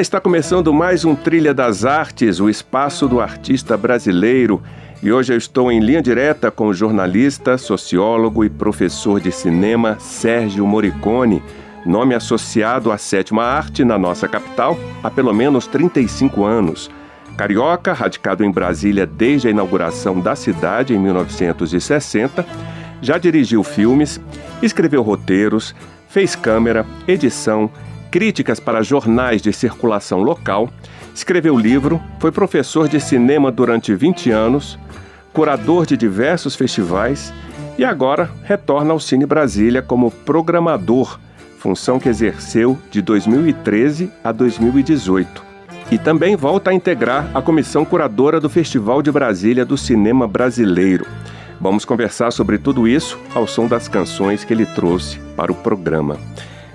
Está 0.00 0.18
começando 0.18 0.72
mais 0.72 1.04
um 1.04 1.14
Trilha 1.14 1.52
das 1.52 1.84
Artes, 1.84 2.40
o 2.40 2.48
espaço 2.48 3.06
do 3.06 3.20
artista 3.20 3.76
brasileiro. 3.76 4.62
E 5.02 5.12
hoje 5.12 5.34
eu 5.34 5.36
estou 5.36 5.70
em 5.70 5.78
linha 5.78 6.00
direta 6.00 6.50
com 6.50 6.68
o 6.68 6.72
jornalista, 6.72 7.58
sociólogo 7.58 8.42
e 8.42 8.48
professor 8.48 9.20
de 9.20 9.30
cinema 9.30 9.98
Sérgio 10.00 10.66
Moricone, 10.66 11.42
nome 11.84 12.14
associado 12.14 12.90
à 12.90 12.96
sétima 12.96 13.44
arte 13.44 13.84
na 13.84 13.98
nossa 13.98 14.26
capital 14.26 14.74
há 15.02 15.10
pelo 15.10 15.34
menos 15.34 15.66
35 15.66 16.46
anos. 16.46 16.90
Carioca, 17.36 17.92
radicado 17.92 18.42
em 18.42 18.50
Brasília 18.50 19.06
desde 19.06 19.48
a 19.48 19.50
inauguração 19.50 20.18
da 20.18 20.34
cidade 20.34 20.94
em 20.94 20.98
1960, 20.98 22.46
já 23.02 23.18
dirigiu 23.18 23.62
filmes, 23.62 24.18
escreveu 24.62 25.02
roteiros, 25.02 25.74
fez 26.08 26.34
câmera, 26.34 26.86
edição, 27.06 27.70
críticas 28.10 28.58
para 28.58 28.82
jornais 28.82 29.40
de 29.40 29.52
circulação 29.52 30.22
local, 30.22 30.68
escreveu 31.14 31.56
livro, 31.56 32.00
foi 32.18 32.32
professor 32.32 32.88
de 32.88 33.00
cinema 33.00 33.50
durante 33.50 33.94
20 33.94 34.30
anos, 34.30 34.78
curador 35.32 35.86
de 35.86 35.96
diversos 35.96 36.56
festivais 36.56 37.32
e 37.78 37.84
agora 37.84 38.30
retorna 38.44 38.92
ao 38.92 39.00
Cine 39.00 39.24
Brasília 39.24 39.80
como 39.80 40.10
programador, 40.10 41.18
função 41.58 41.98
que 41.98 42.08
exerceu 42.08 42.78
de 42.90 43.00
2013 43.00 44.10
a 44.24 44.32
2018. 44.32 45.50
E 45.90 45.98
também 45.98 46.36
volta 46.36 46.70
a 46.70 46.74
integrar 46.74 47.28
a 47.34 47.42
comissão 47.42 47.84
curadora 47.84 48.40
do 48.40 48.48
Festival 48.48 49.02
de 49.02 49.10
Brasília 49.10 49.64
do 49.64 49.76
Cinema 49.76 50.26
Brasileiro. 50.26 51.06
Vamos 51.60 51.84
conversar 51.84 52.30
sobre 52.32 52.58
tudo 52.58 52.86
isso 52.88 53.18
ao 53.34 53.46
som 53.46 53.66
das 53.66 53.88
canções 53.88 54.44
que 54.44 54.52
ele 54.52 54.64
trouxe 54.64 55.18
para 55.36 55.52
o 55.52 55.54
programa. 55.54 56.16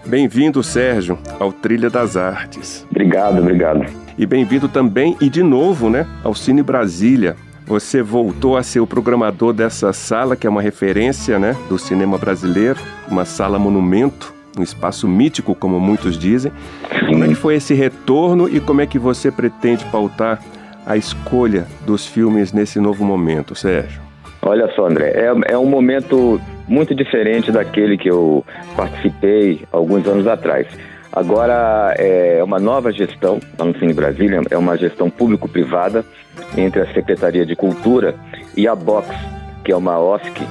Bem-vindo, 0.06 0.61
Sérgio, 0.61 1.17
ao 1.39 1.52
Trilha 1.52 1.89
das 1.89 2.16
Artes. 2.16 2.86
Obrigado, 2.92 3.39
obrigado. 3.39 3.86
E 4.16 4.25
bem-vindo 4.25 4.67
também, 4.67 5.17
e 5.20 5.30
de 5.30 5.42
novo, 5.42 5.89
né, 5.89 6.06
ao 6.23 6.36
Cine 6.36 6.61
Brasília. 6.61 7.36
Você 7.66 8.03
voltou 8.03 8.56
a 8.56 8.61
ser 8.61 8.80
o 8.80 8.86
programador 8.86 9.52
dessa 9.52 9.92
sala, 9.92 10.36
que 10.36 10.45
é 10.45 10.50
uma 10.50 10.61
referência 10.61 11.39
né, 11.39 11.58
do 11.67 11.80
cinema 11.80 12.20
brasileiro, 12.20 12.80
uma 13.09 13.26
sala 13.26 13.58
monumento, 13.58 14.31
um 14.56 14.61
espaço 14.61 15.08
mítico, 15.08 15.56
como 15.56 15.80
muitos 15.80 16.20
dizem. 16.20 16.52
Como 17.08 17.23
é 17.23 17.28
que 17.28 17.36
foi 17.36 17.56
esse 17.56 17.73
retorno 17.73 18.48
e 18.48 18.59
como 18.59 18.81
é 18.81 18.86
que 18.86 19.00
você 19.00 19.31
pretende 19.31 19.83
pautar 19.86 20.39
a 20.86 20.95
escolha 20.95 21.66
dos 21.83 22.06
filmes 22.06 22.53
nesse 22.53 22.80
novo 22.80 23.03
momento, 23.03 23.56
Sérgio? 23.56 24.00
Olha 24.44 24.72
só, 24.76 24.86
André, 24.86 25.09
é, 25.09 25.53
é 25.53 25.58
um 25.58 25.66
momento 25.66 26.39
muito 26.67 26.95
diferente 26.95 27.52
daquele 27.52 27.97
que 27.97 28.09
eu 28.09 28.45
participei 28.75 29.63
alguns 29.71 30.08
anos 30.08 30.27
atrás. 30.27 30.67
Agora 31.11 31.95
é 31.97 32.44
uma 32.44 32.59
nova 32.59 32.91
gestão 32.91 33.39
lá 33.58 33.66
no 33.66 33.77
Cine 33.80 33.94
Brasília, 33.94 34.41
é 34.49 34.58
uma 34.58 34.77
gestão 34.77 35.09
público-privada 35.09 36.04
entre 36.58 36.81
a 36.81 36.93
Secretaria 36.93 37.45
de 37.45 37.55
Cultura 37.55 38.15
e 38.58 38.67
a 38.67 38.75
Box, 38.75 39.09
que 39.64 39.71
é 39.71 39.75
uma 39.75 39.99
OSC. 39.99 40.45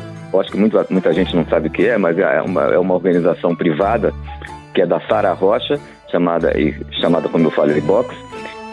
Que 0.50 0.56
muita, 0.56 0.84
muita 0.90 1.12
gente 1.12 1.36
não 1.36 1.46
sabe 1.46 1.68
o 1.68 1.70
que 1.70 1.86
é, 1.86 1.96
mas 1.96 2.18
é 2.18 2.42
uma, 2.42 2.62
é 2.62 2.78
uma 2.78 2.94
organização 2.94 3.54
privada 3.54 4.12
que 4.74 4.82
é 4.82 4.86
da 4.86 5.00
Sara 5.02 5.32
Rocha, 5.32 5.78
chamada, 6.10 6.52
chamada 7.00 7.28
como 7.28 7.46
eu 7.46 7.50
falei, 7.52 7.80
Box, 7.80 8.12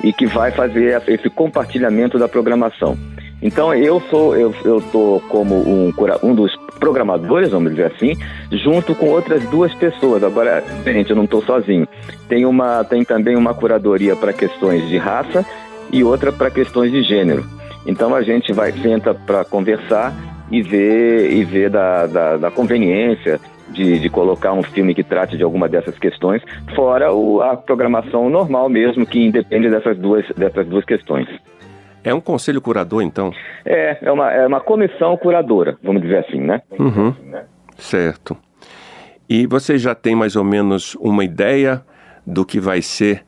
e 0.04 0.12
que 0.12 0.26
vai 0.26 0.52
fazer 0.52 1.02
esse 1.08 1.30
compartilhamento 1.30 2.18
da 2.18 2.28
programação. 2.28 2.98
Então 3.42 3.74
eu 3.74 4.00
sou 4.10 4.36
eu 4.36 4.54
eu 4.64 4.82
tô 4.92 5.22
como 5.30 5.56
um, 5.56 5.92
um 6.24 6.36
dos 6.36 6.56
programadores, 6.82 7.52
vamos 7.52 7.72
dizer 7.72 7.94
assim, 7.94 8.18
junto 8.52 8.96
com 8.96 9.10
outras 9.10 9.48
duas 9.50 9.74
pessoas. 9.76 10.24
Agora, 10.24 10.64
gente, 10.84 11.12
eu 11.12 11.16
não 11.16 11.26
estou 11.26 11.42
sozinho. 11.44 11.88
Tem 12.28 12.44
uma 12.44 12.84
tem 12.84 13.06
também 13.06 13.38
uma 13.38 13.54
curadoria 13.54 14.16
para 14.16 14.34
questões 14.34 14.90
de 14.90 14.98
raça 14.98 15.46
e 15.94 16.04
outra 16.04 16.32
para 16.32 16.50
questões 16.50 16.92
de 16.92 17.04
gênero. 17.04 17.46
Então 17.86 18.16
a 18.16 18.24
gente 18.24 18.52
vai 18.52 18.72
senta 18.72 19.14
para 19.14 19.46
conversar 19.46 20.14
e 20.52 20.62
ver 20.62 21.32
e 21.32 21.44
ver 21.44 21.70
da, 21.70 22.08
da, 22.08 22.38
da 22.38 22.52
conveniência 22.52 23.40
de, 23.70 24.00
de, 24.00 24.10
colocar 24.10 24.52
um 24.52 24.64
filme 24.64 24.94
que 24.94 25.04
trate 25.04 25.38
de 25.38 25.44
alguma 25.44 25.70
dessas 25.70 25.98
questões, 25.98 26.42
fora 26.76 27.14
o, 27.14 27.42
a 27.42 27.56
programação 27.56 28.30
normal 28.30 28.68
mesmo, 28.68 29.06
que 29.06 29.24
independe 29.24 29.70
dessas 29.70 29.98
duas, 29.98 30.26
dessas 30.36 30.68
duas 30.68 30.84
questões. 30.84 31.28
É 32.04 32.14
um 32.14 32.22
conselho 32.22 32.62
curador, 32.62 33.02
então? 33.02 33.32
É, 33.66 33.98
é 34.02 34.12
uma, 34.12 34.32
é 34.32 34.48
uma 34.48 34.60
comissão 34.60 35.16
curadora, 35.18 35.78
vamos 35.84 36.02
dizer 36.02 36.26
assim, 36.26 36.42
né? 36.42 36.62
Uhum. 36.80 37.14
Certo. 37.78 38.38
E 39.30 39.46
você 39.46 39.78
já 39.78 39.96
tem 39.96 40.16
mais 40.16 40.36
ou 40.36 40.44
menos 40.44 40.96
uma 40.96 41.24
ideia 41.24 41.82
do 42.26 42.46
que 42.46 42.60
vai 42.60 42.82
ser 42.82 43.24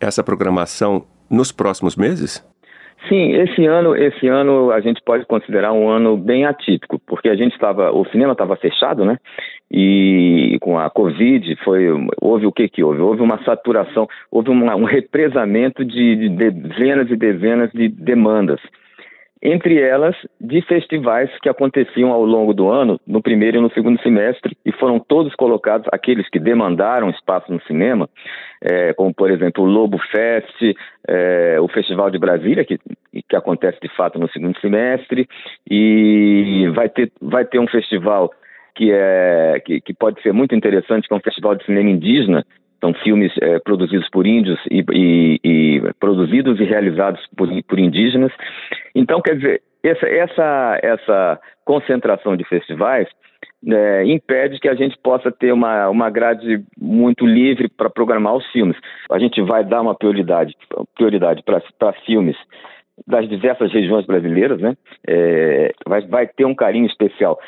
essa 0.00 0.22
programação 0.22 1.04
nos 1.28 1.52
próximos 1.52 1.96
meses? 1.96 2.44
Sim, 3.08 3.32
esse 3.32 3.64
ano, 3.64 3.96
esse 3.96 4.28
ano 4.28 4.70
a 4.70 4.80
gente 4.80 5.00
pode 5.02 5.24
considerar 5.24 5.72
um 5.72 5.88
ano 5.88 6.16
bem 6.16 6.44
atípico, 6.44 6.98
porque 7.06 7.28
a 7.28 7.34
gente 7.34 7.52
estava, 7.52 7.90
o 7.90 8.04
cinema 8.06 8.32
estava 8.32 8.56
fechado, 8.56 9.04
né? 9.04 9.18
E 9.70 10.58
com 10.60 10.78
a 10.78 10.90
Covid 10.90 11.56
foi, 11.64 11.86
houve 12.20 12.46
o 12.46 12.52
que 12.52 12.68
que 12.68 12.84
houve? 12.84 13.00
Houve 13.00 13.22
uma 13.22 13.42
saturação, 13.42 14.06
houve 14.30 14.50
uma, 14.50 14.76
um 14.76 14.84
represamento 14.84 15.84
de, 15.84 16.16
de 16.16 16.28
dezenas 16.28 17.10
e 17.10 17.16
dezenas 17.16 17.70
de 17.72 17.88
demandas 17.88 18.60
entre 19.42 19.80
elas 19.80 20.14
de 20.38 20.60
festivais 20.62 21.30
que 21.40 21.48
aconteciam 21.48 22.12
ao 22.12 22.24
longo 22.24 22.52
do 22.52 22.68
ano, 22.68 23.00
no 23.06 23.22
primeiro 23.22 23.56
e 23.56 23.60
no 23.60 23.72
segundo 23.72 24.00
semestre, 24.02 24.56
e 24.64 24.72
foram 24.72 24.98
todos 24.98 25.34
colocados, 25.34 25.88
aqueles 25.90 26.28
que 26.28 26.38
demandaram 26.38 27.08
espaço 27.08 27.50
no 27.50 27.60
cinema, 27.62 28.08
é, 28.60 28.92
como 28.92 29.14
por 29.14 29.30
exemplo 29.30 29.64
o 29.64 29.66
Lobo 29.66 29.98
Fest, 30.10 30.76
é, 31.08 31.58
o 31.58 31.68
Festival 31.68 32.10
de 32.10 32.18
Brasília, 32.18 32.64
que, 32.64 32.78
que 33.28 33.36
acontece 33.36 33.78
de 33.80 33.88
fato 33.96 34.18
no 34.18 34.30
segundo 34.30 34.58
semestre, 34.60 35.26
e 35.68 36.68
vai 36.74 36.90
ter, 36.90 37.10
vai 37.20 37.44
ter 37.46 37.58
um 37.58 37.66
festival 37.66 38.30
que, 38.74 38.92
é, 38.92 39.60
que, 39.64 39.80
que 39.80 39.94
pode 39.94 40.20
ser 40.22 40.32
muito 40.32 40.54
interessante, 40.54 41.08
que 41.08 41.14
é 41.14 41.16
um 41.16 41.20
festival 41.20 41.54
de 41.54 41.64
cinema 41.64 41.88
indígena, 41.88 42.44
são 42.80 42.94
filmes 42.94 43.32
é, 43.40 43.58
produzidos 43.58 44.08
por 44.10 44.26
índios 44.26 44.58
e, 44.70 44.84
e, 44.92 45.40
e, 45.44 45.82
produzidos 46.00 46.58
e 46.60 46.64
realizados 46.64 47.20
por, 47.36 47.48
por 47.64 47.78
indígenas. 47.78 48.32
Então, 48.94 49.20
quer 49.20 49.36
dizer, 49.36 49.62
essa, 49.82 50.06
essa, 50.06 50.78
essa 50.82 51.40
concentração 51.64 52.36
de 52.36 52.44
festivais 52.44 53.08
é, 53.66 54.04
impede 54.04 54.58
que 54.58 54.68
a 54.68 54.74
gente 54.74 54.96
possa 55.02 55.30
ter 55.30 55.52
uma, 55.52 55.88
uma 55.88 56.10
grade 56.10 56.64
muito 56.78 57.26
livre 57.26 57.68
para 57.68 57.90
programar 57.90 58.34
os 58.34 58.46
filmes. 58.50 58.76
A 59.10 59.18
gente 59.18 59.40
vai 59.42 59.64
dar 59.64 59.82
uma 59.82 59.94
prioridade 59.94 60.54
prioridade 60.94 61.42
para 61.42 61.92
filmes 62.04 62.36
das 63.06 63.28
diversas 63.28 63.72
regiões 63.72 64.06
brasileiras, 64.06 64.60
né? 64.60 64.76
É, 65.06 65.72
vai, 65.86 66.00
vai 66.06 66.26
ter 66.26 66.44
um 66.44 66.54
carinho 66.54 66.86
especial 66.86 67.38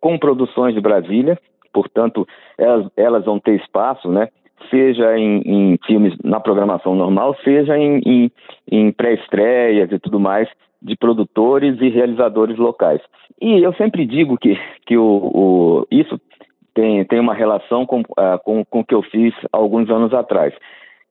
com 0.00 0.18
produções 0.18 0.74
de 0.74 0.80
Brasília, 0.80 1.38
portanto, 1.72 2.26
elas, 2.58 2.90
elas 2.96 3.24
vão 3.24 3.38
ter 3.38 3.54
espaço, 3.54 4.10
né? 4.10 4.28
Seja 4.70 5.16
em, 5.18 5.42
em 5.44 5.78
filmes 5.86 6.14
na 6.24 6.40
programação 6.40 6.94
normal, 6.94 7.36
seja 7.44 7.76
em, 7.76 8.00
em, 8.04 8.30
em 8.70 8.92
pré-estreias 8.92 9.90
e 9.90 9.98
tudo 9.98 10.18
mais 10.18 10.48
de 10.80 10.96
produtores 10.96 11.80
e 11.80 11.88
realizadores 11.88 12.58
locais. 12.58 13.00
E 13.40 13.62
eu 13.62 13.72
sempre 13.74 14.04
digo 14.04 14.36
que, 14.36 14.58
que 14.86 14.96
o, 14.96 15.30
o 15.34 15.86
isso 15.90 16.20
tem, 16.74 17.04
tem 17.04 17.20
uma 17.20 17.34
relação 17.34 17.86
com, 17.86 18.00
uh, 18.00 18.38
com, 18.44 18.64
com 18.64 18.80
o 18.80 18.84
que 18.84 18.94
eu 18.94 19.02
fiz 19.02 19.34
alguns 19.52 19.90
anos 19.90 20.12
atrás. 20.12 20.54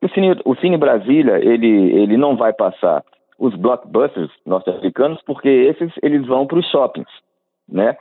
O 0.01 0.09
Cine, 0.09 0.35
o 0.45 0.55
Cine 0.55 0.77
Brasília, 0.77 1.37
ele, 1.37 1.67
ele 1.67 2.17
não 2.17 2.35
vai 2.35 2.51
passar 2.53 3.03
os 3.37 3.55
blockbusters 3.55 4.31
norte-americanos, 4.45 5.21
porque 5.25 5.49
esses 5.49 5.91
eles 6.03 6.25
vão 6.25 6.45
para 6.45 6.59
os 6.59 6.69
shoppings, 6.69 7.09
né? 7.67 7.95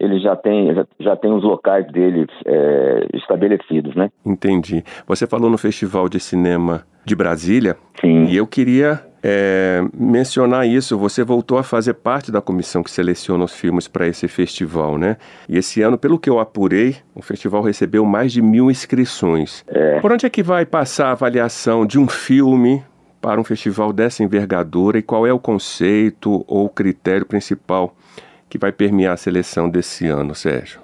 Ele 0.00 0.18
já 0.20 0.36
tem, 0.36 0.74
já, 0.74 0.86
já 1.00 1.16
tem 1.16 1.32
os 1.32 1.42
locais 1.42 1.86
deles 1.92 2.28
é, 2.46 3.06
estabelecidos, 3.14 3.94
né? 3.94 4.10
Entendi. 4.24 4.84
Você 5.06 5.26
falou 5.26 5.50
no 5.50 5.58
Festival 5.58 6.08
de 6.08 6.20
Cinema 6.20 6.84
de 7.04 7.16
Brasília 7.16 7.76
Sim. 8.00 8.24
e 8.24 8.36
eu 8.36 8.46
queria 8.46 9.02
é, 9.22 9.82
mencionar 9.92 10.66
isso. 10.66 10.96
Você 10.98 11.24
voltou 11.24 11.58
a 11.58 11.62
fazer 11.62 11.94
parte 11.94 12.30
da 12.30 12.40
comissão 12.40 12.82
que 12.82 12.90
seleciona 12.90 13.44
os 13.44 13.52
filmes 13.52 13.88
para 13.88 14.06
esse 14.06 14.28
festival, 14.28 14.96
né? 14.96 15.16
E 15.48 15.58
esse 15.58 15.82
ano, 15.82 15.98
pelo 15.98 16.18
que 16.18 16.30
eu 16.30 16.38
apurei, 16.38 16.96
o 17.14 17.22
festival 17.22 17.62
recebeu 17.62 18.04
mais 18.04 18.32
de 18.32 18.40
mil 18.40 18.70
inscrições. 18.70 19.64
É. 19.68 20.00
Por 20.00 20.12
onde 20.12 20.26
é 20.26 20.30
que 20.30 20.42
vai 20.42 20.64
passar 20.64 21.08
a 21.08 21.12
avaliação 21.12 21.84
de 21.84 21.98
um 21.98 22.06
filme 22.06 22.82
para 23.20 23.40
um 23.40 23.44
festival 23.44 23.92
dessa 23.92 24.22
envergadura 24.22 24.98
e 24.98 25.02
qual 25.02 25.26
é 25.26 25.32
o 25.32 25.40
conceito 25.40 26.44
ou 26.46 26.68
critério 26.68 27.26
principal 27.26 27.94
que 28.48 28.58
vai 28.58 28.72
permear 28.72 29.14
a 29.14 29.16
seleção 29.16 29.68
desse 29.70 30.06
ano, 30.08 30.34
Sérgio? 30.34 30.80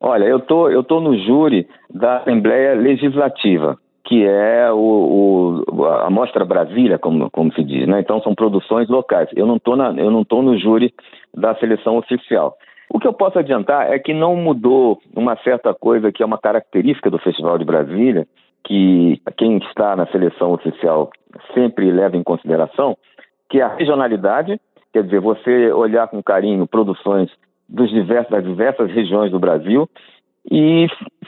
Olha, 0.00 0.24
eu 0.24 0.40
tô, 0.40 0.68
eu 0.68 0.82
tô 0.84 1.00
no 1.00 1.16
júri 1.18 1.66
da 1.90 2.18
Assembleia 2.18 2.74
Legislativa 2.74 3.78
que 4.06 4.24
é 4.24 4.70
o, 4.70 5.64
o, 5.68 5.84
a 5.84 6.08
Mostra 6.08 6.44
Brasília, 6.44 6.96
como, 6.96 7.28
como 7.30 7.52
se 7.52 7.64
diz, 7.64 7.88
né? 7.88 8.00
Então 8.00 8.22
são 8.22 8.36
produções 8.36 8.88
locais. 8.88 9.28
Eu 9.34 9.46
não 9.46 9.56
estou 9.56 9.74
eu 9.76 10.10
não 10.12 10.24
tô 10.24 10.42
no 10.42 10.56
júri 10.56 10.94
da 11.34 11.56
seleção 11.56 11.98
oficial. 11.98 12.56
O 12.88 13.00
que 13.00 13.06
eu 13.08 13.12
posso 13.12 13.38
adiantar 13.38 13.92
é 13.92 13.98
que 13.98 14.14
não 14.14 14.36
mudou 14.36 15.00
uma 15.14 15.36
certa 15.42 15.74
coisa 15.74 16.12
que 16.12 16.22
é 16.22 16.26
uma 16.26 16.38
característica 16.38 17.10
do 17.10 17.18
Festival 17.18 17.58
de 17.58 17.64
Brasília, 17.64 18.28
que 18.64 19.20
quem 19.36 19.58
está 19.58 19.96
na 19.96 20.06
seleção 20.06 20.52
oficial 20.52 21.10
sempre 21.52 21.90
leva 21.90 22.16
em 22.16 22.22
consideração, 22.22 22.96
que 23.50 23.60
é 23.60 23.64
a 23.64 23.74
regionalidade, 23.74 24.60
quer 24.96 25.04
dizer, 25.04 25.20
você 25.20 25.70
olhar 25.72 26.08
com 26.08 26.22
carinho 26.22 26.66
produções 26.66 27.30
dos 27.68 27.90
diversos, 27.90 28.30
das 28.30 28.42
diversas 28.42 28.90
regiões 28.90 29.30
do 29.30 29.38
Brasil 29.38 29.86
e 30.50 30.86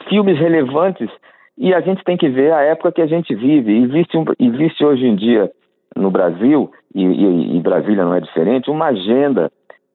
filmes 0.09 0.39
relevantes 0.39 1.11
e 1.59 1.75
a 1.75 1.81
gente 1.81 2.03
tem 2.03 2.17
que 2.17 2.29
ver 2.29 2.53
a 2.53 2.63
época 2.63 2.93
que 2.93 3.03
a 3.03 3.07
gente 3.07 3.35
vive. 3.35 3.77
Existe, 3.83 4.17
um, 4.17 4.25
existe 4.39 4.83
hoje 4.83 5.07
em 5.07 5.15
dia 5.17 5.51
no 5.95 6.11
Brasil, 6.11 6.71
e, 6.95 7.05
e, 7.05 7.57
e, 7.57 7.61
Brasília 7.61 8.05
não 8.05 8.15
é 8.15 8.21
diferente, 8.21 8.71
uma 8.71 8.87
agenda 8.87 9.51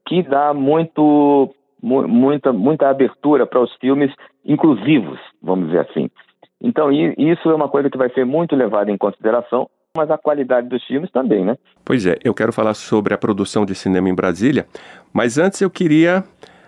que 0.05 0.21
dá 0.21 0.53
muito, 0.53 1.49
muita, 1.81 2.51
muita 2.51 2.89
abertura 2.89 3.47
para 3.47 3.61
os 3.61 3.73
filmes 3.77 4.13
inclusivos, 4.45 5.17
vamos 5.41 5.67
dizer 5.67 5.87
assim. 5.89 6.09
Então, 6.61 6.91
isso 6.91 7.49
é 7.49 7.55
uma 7.55 7.69
coisa 7.69 7.89
que 7.89 7.97
vai 7.97 8.09
ser 8.09 8.25
muito 8.25 8.55
levada 8.55 8.91
em 8.91 8.97
consideração, 8.97 9.69
mas 9.95 10.09
a 10.09 10.17
qualidade 10.17 10.67
dos 10.67 10.83
filmes 10.85 11.11
também, 11.11 11.45
né? 11.45 11.55
Pois 11.85 12.07
é, 12.07 12.17
eu 12.23 12.33
quero 12.33 12.51
falar 12.51 12.73
sobre 12.73 13.13
a 13.13 13.17
produção 13.17 13.63
de 13.63 13.75
cinema 13.75 14.09
em 14.09 14.15
Brasília, 14.15 14.65
mas 15.13 15.37
antes 15.37 15.61
eu 15.61 15.69
queria 15.69 16.23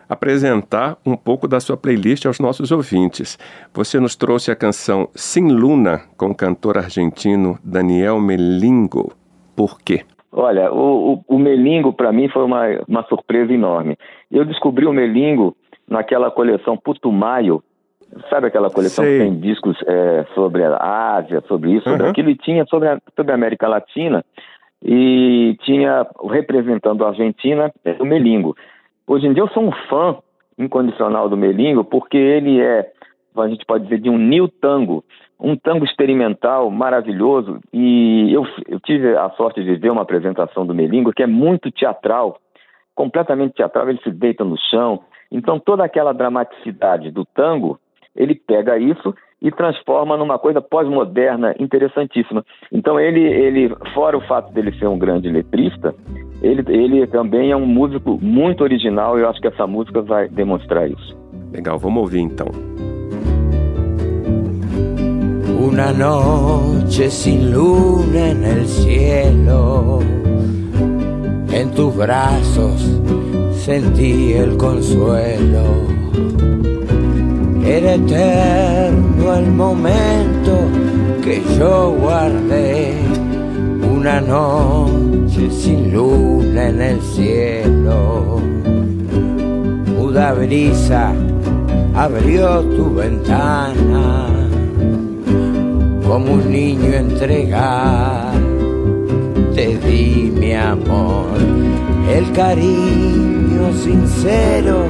apresentar 0.07 0.95
um 1.03 1.17
pouco 1.17 1.47
da 1.47 1.59
sua 1.59 1.75
playlist 1.75 2.27
aos 2.27 2.39
nossos 2.39 2.71
ouvintes. 2.71 3.39
Você 3.73 3.99
nos 3.99 4.15
trouxe 4.15 4.51
a 4.51 4.55
canção 4.55 5.09
Sim 5.15 5.51
Luna 5.51 6.03
com 6.15 6.27
o 6.27 6.35
cantor 6.35 6.77
argentino 6.77 7.57
Daniel 7.63 8.19
Melingo. 8.19 9.11
Por 9.55 9.81
quê? 9.81 10.05
Olha, 10.31 10.71
o, 10.71 11.13
o, 11.13 11.23
o 11.27 11.39
Melingo 11.39 11.93
para 11.93 12.11
mim 12.11 12.29
foi 12.29 12.43
uma, 12.43 12.65
uma 12.87 13.03
surpresa 13.05 13.51
enorme. 13.51 13.97
Eu 14.29 14.45
descobri 14.45 14.85
o 14.85 14.93
Melingo 14.93 15.57
naquela 15.87 16.29
coleção 16.29 16.77
Putumayo, 16.77 17.63
sabe 18.29 18.47
aquela 18.47 18.69
coleção 18.69 19.03
Sei. 19.03 19.19
que 19.19 19.23
tem 19.25 19.39
discos 19.39 19.77
é, 19.85 20.25
sobre 20.33 20.63
a 20.63 21.15
Ásia, 21.15 21.43
sobre 21.47 21.71
isso, 21.71 21.83
sobre 21.83 22.03
uhum. 22.03 22.09
aquilo, 22.09 22.29
e 22.29 22.35
tinha 22.35 22.65
sobre 22.65 22.89
a, 22.89 22.99
sobre 23.15 23.31
a 23.31 23.35
América 23.35 23.67
Latina, 23.67 24.23
e 24.83 25.57
tinha 25.61 26.05
representando 26.29 27.03
a 27.03 27.09
Argentina 27.09 27.71
o 27.99 28.05
Melingo. 28.05 28.55
Hoje 29.07 29.27
em 29.27 29.33
dia 29.33 29.43
eu 29.43 29.49
sou 29.49 29.63
um 29.63 29.71
fã 29.89 30.17
incondicional 30.57 31.29
do 31.29 31.37
Melingo, 31.37 31.83
porque 31.83 32.17
ele 32.17 32.61
é, 32.61 32.91
a 33.35 33.47
gente 33.47 33.65
pode 33.65 33.85
dizer, 33.85 33.99
de 33.99 34.09
um 34.09 34.17
new 34.17 34.47
tango, 34.47 35.03
um 35.39 35.55
tango 35.55 35.85
experimental 35.85 36.69
maravilhoso. 36.71 37.59
E 37.73 38.31
eu, 38.33 38.45
eu 38.67 38.79
tive 38.79 39.15
a 39.17 39.29
sorte 39.31 39.63
de 39.63 39.75
ver 39.75 39.91
uma 39.91 40.01
apresentação 40.01 40.65
do 40.65 40.73
Melingo 40.73 41.13
que 41.13 41.23
é 41.23 41.27
muito 41.27 41.71
teatral, 41.71 42.39
completamente 42.93 43.55
teatral. 43.55 43.89
Ele 43.89 43.99
se 44.03 44.11
deita 44.11 44.43
no 44.43 44.57
chão. 44.69 45.01
Então 45.31 45.59
toda 45.59 45.83
aquela 45.83 46.13
dramaticidade 46.13 47.11
do 47.11 47.25
tango, 47.25 47.79
ele 48.15 48.35
pega 48.35 48.77
isso 48.77 49.13
e 49.41 49.51
transforma 49.51 50.17
numa 50.17 50.39
coisa 50.39 50.61
pós-moderna 50.61 51.53
interessantíssima. 51.59 52.43
Então 52.71 52.99
ele, 52.99 53.21
ele, 53.21 53.75
fora 53.93 54.17
o 54.17 54.21
fato 54.21 54.51
dele 54.53 54.71
ser 54.79 54.87
um 54.87 54.97
grande 54.97 55.29
letrista, 55.29 55.93
ele, 56.41 56.63
ele 56.67 57.05
também 57.07 57.51
é 57.51 57.55
um 57.55 57.65
músico 57.65 58.17
muito 58.21 58.63
original 58.63 59.17
e 59.17 59.21
eu 59.21 59.29
acho 59.29 59.41
que 59.41 59.47
essa 59.47 59.67
música 59.67 60.01
vai 60.01 60.27
demonstrar 60.29 60.89
isso. 60.89 61.15
Legal, 61.53 61.77
vamos 61.77 62.01
ouvir 62.01 62.21
então. 62.21 62.47
Una 65.61 65.91
noche 65.91 67.09
sin 67.09 67.51
luna 67.51 68.29
en 68.29 68.43
el 68.43 68.65
cielo, 68.65 69.99
en 71.53 71.71
tus 71.75 71.95
brazos 71.95 72.81
sentí 73.51 74.33
el 74.33 74.57
consuelo. 74.57 76.54
Era 77.65 77.95
eterno 77.95 79.35
el 79.35 79.51
momento 79.51 80.69
que 81.23 81.41
yo 81.57 81.95
guardé, 81.99 82.93
una 83.91 84.21
noche 84.21 85.49
sin 85.49 85.91
luna 85.91 86.69
en 86.69 86.79
el 86.79 87.01
cielo. 87.01 88.39
Muda 89.97 90.33
brisa 90.33 91.11
abrió 91.95 92.61
tu 92.61 92.93
ventana 92.93 94.27
como 96.07 96.33
un 96.33 96.51
niño 96.51 96.93
entregar. 96.93 98.31
Te 99.55 99.75
di 99.79 100.31
mi 100.39 100.53
amor, 100.53 101.39
el 102.15 102.31
cariño 102.31 103.73
sincero 103.73 104.85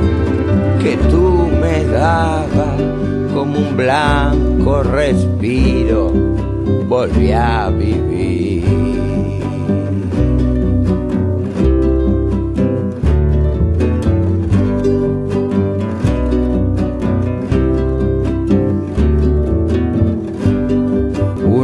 que 0.81 0.98
tú 1.10 1.50
me 1.62 1.84
dabas 1.86 2.81
como 3.34 3.60
un 3.60 3.78
blanco 3.78 4.84
respiro. 4.84 6.12
Volví 6.88 7.31
a 7.31 7.69
vivir. 7.69 8.56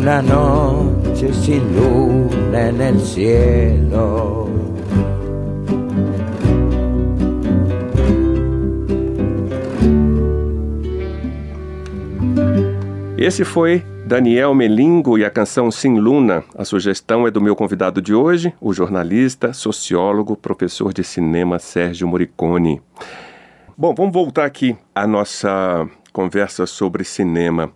una 0.02 0.22
noche 0.24 1.32
sin 1.32 1.76
luna 1.76 2.70
en 2.70 2.82
el 2.82 3.00
cielo. 3.00 4.31
Esse 13.22 13.46
foi 13.46 13.84
Daniel 14.04 14.52
Melingo 14.56 15.16
e 15.16 15.24
a 15.24 15.30
canção 15.30 15.70
Sim 15.70 16.00
Luna. 16.00 16.44
A 16.58 16.66
sugestão 16.66 17.28
é 17.28 17.30
do 17.30 17.40
meu 17.40 17.56
convidado 17.56 18.02
de 18.02 18.16
hoje, 18.16 18.52
o 18.60 18.74
jornalista, 18.74 19.54
sociólogo, 19.54 20.36
professor 20.36 20.92
de 20.92 21.04
cinema 21.04 21.60
Sérgio 21.60 22.08
Moricone. 22.08 22.82
Bom, 23.78 23.94
vamos 23.94 24.12
voltar 24.12 24.46
aqui 24.46 24.76
à 24.96 25.06
nossa 25.06 25.88
conversa 26.12 26.66
sobre 26.66 27.04
cinema. 27.04 27.72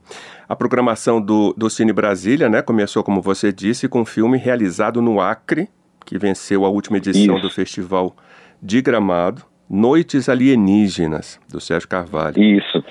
A 0.50 0.56
programação 0.56 1.22
do, 1.22 1.54
do 1.56 1.70
Cine 1.70 1.94
Brasília 1.94 2.50
né, 2.50 2.64
começou, 2.64 3.04
como 3.04 3.22
você 3.22 3.54
disse, 3.54 3.88
com 3.88 4.02
um 4.02 4.06
filme 4.06 4.40
realizado 4.40 5.00
no 5.00 5.22
Acre, 5.22 5.70
que 6.04 6.18
venceu 6.18 6.66
a 6.66 6.70
última 6.70 6.98
edição 6.98 7.36
Isso. 7.36 7.48
do 7.48 7.52
Festival 7.52 8.16
de 8.60 8.82
Gramado, 8.82 9.44
Noites 9.70 10.28
Alienígenas, 10.28 11.40
do 11.48 11.62
Sérgio 11.62 11.88
Carvalho. 11.88 12.42
Isso. 12.42 12.84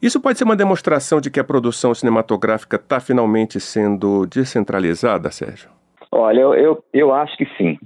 Isso 0.00 0.22
pode 0.22 0.38
ser 0.38 0.44
uma 0.44 0.54
demonstração 0.54 1.20
de 1.20 1.30
que 1.30 1.40
a 1.40 1.44
produção 1.44 1.92
cinematográfica 1.92 2.76
está 2.76 3.00
finalmente 3.00 3.58
sendo 3.58 4.26
descentralizada, 4.26 5.30
Sérgio? 5.30 5.68
Olha, 6.12 6.40
eu, 6.40 6.54
eu, 6.54 6.84
eu, 6.92 7.12
acho 7.12 7.36
que 7.36 7.46
sim. 7.56 7.76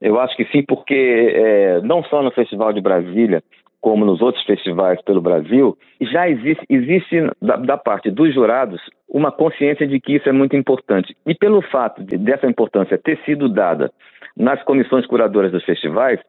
Eu 0.00 0.20
acho 0.20 0.36
que 0.36 0.44
sim, 0.46 0.62
porque 0.62 0.94
é, 1.34 1.80
não 1.80 2.04
só 2.04 2.22
no 2.22 2.30
Festival 2.30 2.72
de 2.72 2.80
Brasília, 2.80 3.42
como 3.80 4.04
nos 4.04 4.20
outros 4.20 4.44
festivais 4.44 5.00
pelo 5.02 5.20
Brasil, 5.20 5.76
já 6.00 6.28
existe, 6.28 6.64
existe 6.68 7.26
da, 7.40 7.56
da, 7.56 7.76
parte 7.76 8.10
dos 8.10 8.32
jurados 8.32 8.80
uma 9.08 9.32
consciência 9.32 9.86
de 9.86 9.98
que 9.98 10.16
isso 10.16 10.28
é 10.28 10.32
muito 10.32 10.54
importante. 10.54 11.16
E 11.26 11.34
pelo 11.34 11.60
fato 11.62 12.04
de, 12.04 12.16
dessa 12.16 12.46
importância 12.46 12.96
ter 12.96 13.18
sido 13.24 13.48
dada 13.48 13.90
nas 14.36 14.62
comissões 14.62 15.06
curadoras 15.06 15.50
dos 15.50 15.64
festivais, 15.64 16.20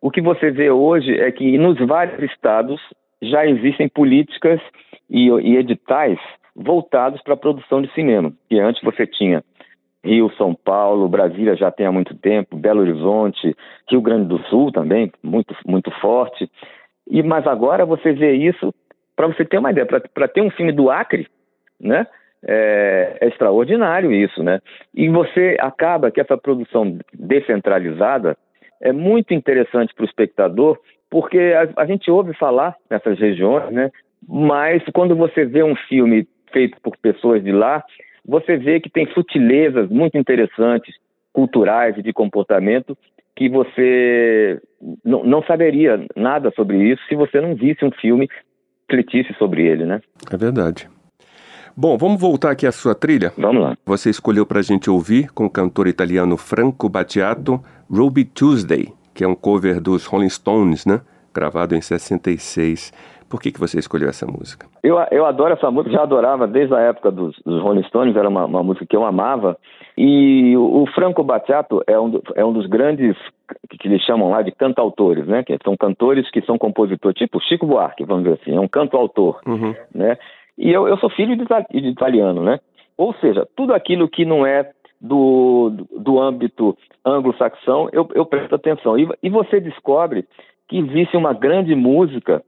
o 0.00 0.10
que 0.10 0.20
você 0.20 0.50
vê 0.50 0.70
hoje 0.70 1.18
é 1.18 1.32
que 1.32 1.58
nos 1.58 1.78
vários 1.78 2.22
estados 2.30 2.80
já 3.20 3.44
existem 3.44 3.88
políticas 3.88 4.60
e, 5.10 5.28
e 5.28 5.56
editais 5.56 6.18
voltados 6.54 7.20
para 7.22 7.34
a 7.34 7.38
produção 7.38 7.82
de 7.82 7.92
cinema, 7.92 8.32
que 8.48 8.58
antes 8.58 8.82
você 8.82 9.06
tinha 9.06 9.42
Rio, 10.04 10.30
São 10.36 10.54
Paulo, 10.54 11.08
Brasília 11.08 11.54
já 11.56 11.70
tem 11.70 11.86
há 11.86 11.92
muito 11.92 12.14
tempo, 12.14 12.56
Belo 12.56 12.80
Horizonte, 12.80 13.54
Rio 13.88 14.00
Grande 14.00 14.28
do 14.28 14.38
Sul 14.44 14.72
também, 14.72 15.12
muito, 15.22 15.54
muito 15.66 15.90
forte. 16.00 16.50
E 17.08 17.22
mas 17.22 17.46
agora 17.46 17.84
você 17.84 18.12
vê 18.12 18.32
isso, 18.32 18.72
para 19.14 19.26
você 19.26 19.44
ter 19.44 19.58
uma 19.58 19.70
ideia, 19.70 19.86
para 19.86 20.28
ter 20.28 20.40
um 20.40 20.50
filme 20.50 20.72
do 20.72 20.90
Acre, 20.90 21.26
né? 21.78 22.06
É, 22.42 23.18
é, 23.20 23.28
extraordinário 23.28 24.10
isso, 24.10 24.42
né? 24.42 24.60
E 24.94 25.10
você 25.10 25.58
acaba 25.60 26.10
que 26.10 26.22
essa 26.22 26.38
produção 26.38 26.98
descentralizada 27.12 28.34
é 28.80 28.92
muito 28.92 29.34
interessante 29.34 29.94
para 29.94 30.04
o 30.04 30.06
espectador, 30.06 30.78
porque 31.10 31.38
a, 31.38 31.82
a, 31.82 31.84
gente 31.84 32.10
ouve 32.10 32.32
falar 32.32 32.74
nessas 32.88 33.18
regiões, 33.18 33.70
né? 33.70 33.90
Mas 34.26 34.82
quando 34.92 35.16
você 35.16 35.44
vê 35.44 35.62
um 35.62 35.76
filme 35.88 36.26
feito 36.52 36.80
por 36.82 36.96
pessoas 36.96 37.42
de 37.42 37.52
lá, 37.52 37.82
você 38.24 38.56
vê 38.56 38.80
que 38.80 38.90
tem 38.90 39.06
sutilezas 39.12 39.88
muito 39.88 40.18
interessantes, 40.18 40.94
culturais 41.32 41.96
e 41.96 42.02
de 42.02 42.12
comportamento, 42.12 42.96
que 43.36 43.48
você 43.48 44.60
não, 45.04 45.24
não 45.24 45.42
saberia 45.44 46.04
nada 46.16 46.52
sobre 46.54 46.76
isso 46.90 47.02
se 47.08 47.14
você 47.14 47.40
não 47.40 47.54
visse 47.54 47.84
um 47.84 47.90
filme 47.90 48.28
refletisse 48.90 49.32
sobre 49.38 49.66
ele, 49.66 49.86
né? 49.86 50.00
É 50.30 50.36
verdade. 50.36 50.88
Bom, 51.76 51.96
vamos 51.96 52.20
voltar 52.20 52.50
aqui 52.50 52.66
à 52.66 52.72
sua 52.72 52.94
trilha? 52.94 53.32
Vamos 53.38 53.62
lá. 53.62 53.76
Você 53.86 54.10
escolheu 54.10 54.44
para 54.44 54.58
a 54.58 54.62
gente 54.62 54.90
ouvir 54.90 55.30
com 55.32 55.46
o 55.46 55.50
cantor 55.50 55.86
italiano 55.86 56.36
Franco 56.36 56.88
Battiato, 56.88 57.62
Ruby 57.88 58.24
Tuesday, 58.24 58.92
que 59.14 59.22
é 59.22 59.28
um 59.28 59.34
cover 59.34 59.80
dos 59.80 60.04
Rolling 60.04 60.28
Stones, 60.28 60.84
né? 60.84 61.00
Gravado 61.32 61.76
em 61.76 61.80
66. 61.80 62.92
Por 63.30 63.40
que, 63.40 63.52
que 63.52 63.60
você 63.60 63.78
escolheu 63.78 64.08
essa 64.08 64.26
música? 64.26 64.66
Eu, 64.82 64.98
eu 65.12 65.24
adoro 65.24 65.54
essa 65.54 65.70
música, 65.70 65.94
já 65.94 66.02
adorava 66.02 66.48
desde 66.48 66.74
a 66.74 66.80
época 66.80 67.12
dos, 67.12 67.40
dos 67.46 67.62
Rolling 67.62 67.84
Stones, 67.84 68.16
era 68.16 68.28
uma, 68.28 68.44
uma, 68.44 68.62
música 68.64 68.84
que 68.84 68.96
eu 68.96 69.04
amava. 69.04 69.56
E 69.96 70.56
o, 70.56 70.82
o 70.82 70.86
Franco 70.88 71.22
Battiato 71.22 71.80
é 71.86 71.98
um, 71.98 72.20
é 72.34 72.44
um 72.44 72.52
dos 72.52 72.66
grandes 72.66 73.16
que 73.78 73.86
eles 73.86 74.02
chamam 74.02 74.30
lá 74.30 74.42
de 74.42 74.50
cantautores, 74.50 75.26
né? 75.28 75.44
Que 75.44 75.56
são 75.62 75.76
cantores 75.76 76.28
que 76.32 76.42
são 76.42 76.58
compositores, 76.58 77.16
tipo 77.16 77.40
Chico 77.40 77.66
Buarque, 77.66 78.04
vamos 78.04 78.24
dizer 78.24 78.40
assim, 78.42 78.56
é 78.56 78.60
um 78.60 78.68
canto-autor, 78.68 79.40
uhum. 79.46 79.76
né? 79.94 80.18
E 80.58 80.70
eu, 80.72 80.88
eu 80.88 80.98
sou 80.98 81.08
filho 81.08 81.36
de, 81.36 81.44
de 81.44 81.88
italiano, 81.88 82.42
né? 82.42 82.58
Ou 82.96 83.14
seja, 83.14 83.46
tudo 83.56 83.72
aquilo 83.72 84.08
que 84.08 84.24
não 84.24 84.44
é 84.44 84.72
do, 85.00 85.72
do 85.96 86.20
âmbito 86.20 86.76
anglo-saxão, 87.04 87.88
eu, 87.92 88.08
eu 88.12 88.26
presto 88.26 88.56
atenção. 88.56 88.98
E, 88.98 89.08
e 89.22 89.30
você 89.30 89.60
descobre 89.60 90.26
que 90.68 90.78
existe 90.78 91.16
uma 91.16 91.32
grande 91.32 91.74
música 91.74 92.42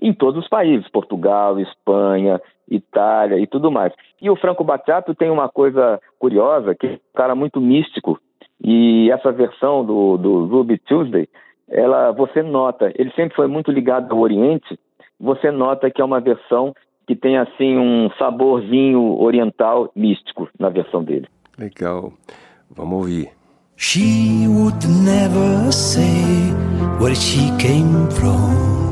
em 0.00 0.12
todos 0.12 0.42
os 0.42 0.48
países, 0.48 0.88
Portugal, 0.90 1.58
Espanha, 1.58 2.40
Itália 2.68 3.38
e 3.38 3.46
tudo 3.46 3.70
mais. 3.70 3.92
E 4.20 4.30
o 4.30 4.36
Franco 4.36 4.64
Battiato 4.64 5.14
tem 5.14 5.30
uma 5.30 5.48
coisa 5.48 6.00
curiosa, 6.18 6.74
que 6.74 6.86
é 6.86 6.92
um 6.92 6.98
cara 7.14 7.34
muito 7.34 7.60
místico, 7.60 8.18
e 8.64 9.10
essa 9.10 9.32
versão 9.32 9.84
do, 9.84 10.16
do 10.16 10.46
Ruby 10.46 10.78
Tuesday, 10.78 11.28
ela, 11.68 12.12
você 12.12 12.42
nota, 12.42 12.92
ele 12.96 13.10
sempre 13.12 13.34
foi 13.34 13.46
muito 13.46 13.72
ligado 13.72 14.12
ao 14.12 14.20
Oriente, 14.20 14.78
você 15.18 15.50
nota 15.50 15.90
que 15.90 16.00
é 16.00 16.04
uma 16.04 16.20
versão 16.20 16.72
que 17.06 17.16
tem 17.16 17.36
assim 17.38 17.76
um 17.76 18.10
saborzinho 18.18 19.20
oriental 19.20 19.90
místico 19.94 20.48
na 20.58 20.68
versão 20.68 21.02
dele. 21.02 21.26
Legal. 21.58 22.12
Vamos 22.70 22.98
ouvir. 22.98 23.30
She 23.76 24.46
would 24.46 24.86
never 24.86 25.72
say 25.72 26.52
where 27.00 27.14
she 27.14 27.50
came 27.58 28.08
from. 28.10 28.91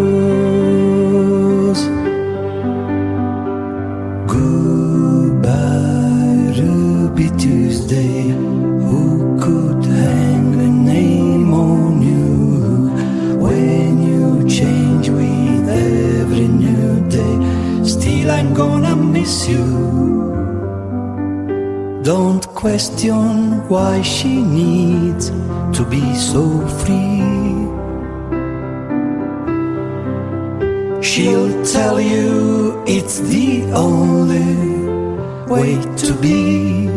Tuesday. 7.29 8.29
Who 8.29 9.37
could 9.39 9.85
hang 9.85 10.53
a 10.59 10.67
name 10.67 11.53
on 11.53 12.01
you 12.01 12.89
when 13.37 14.01
you 14.01 14.47
change 14.49 15.09
with 15.09 15.69
every 15.69 16.47
new 16.47 17.07
day? 17.09 17.83
Still, 17.83 18.31
I'm 18.31 18.53
gonna 18.53 18.95
miss 18.95 19.47
you. 19.47 20.01
Don't 22.03 22.45
question 22.55 23.67
why 23.69 24.01
she 24.01 24.41
needs 24.41 25.29
to 25.77 25.85
be 25.89 26.15
so 26.15 26.43
free. 26.81 27.21
She'll 31.01 31.63
tell 31.65 31.99
you 31.99 32.83
it's 32.87 33.19
the 33.19 33.71
only 33.73 34.70
way 35.51 35.75
to 35.97 36.13
be. 36.21 36.87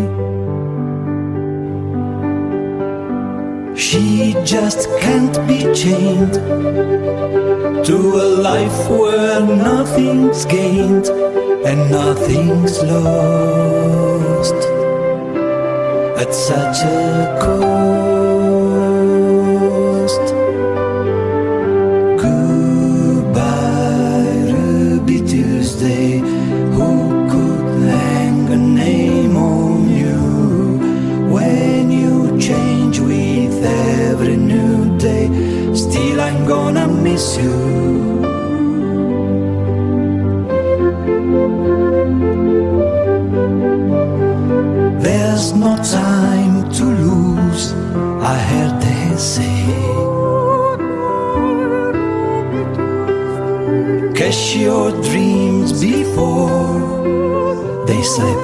She 3.76 4.34
just 4.44 4.88
can't 5.00 5.36
be 5.48 5.60
chained 5.74 6.34
to 7.88 7.96
a 8.24 8.26
life 8.50 8.78
where 8.88 9.40
nothing's 9.40 10.44
gained 10.44 11.06
and 11.68 11.90
nothing's 11.90 12.80
lost 12.82 14.60
at 16.22 16.32
such 16.32 16.78
a 16.84 17.38
cost. 17.42 18.33
Miss 37.14 37.36
you. 37.38 37.54
There's 45.06 45.52
no 45.52 45.72
time 46.00 46.54
to 46.78 46.84
lose, 47.04 47.64
I 48.32 48.36
heard 48.48 48.74
they 48.84 49.06
say. 49.34 49.58
Catch 54.18 54.56
your 54.56 54.90
dreams 55.08 55.70
before 55.80 56.66
they 57.86 58.02
slip 58.02 58.43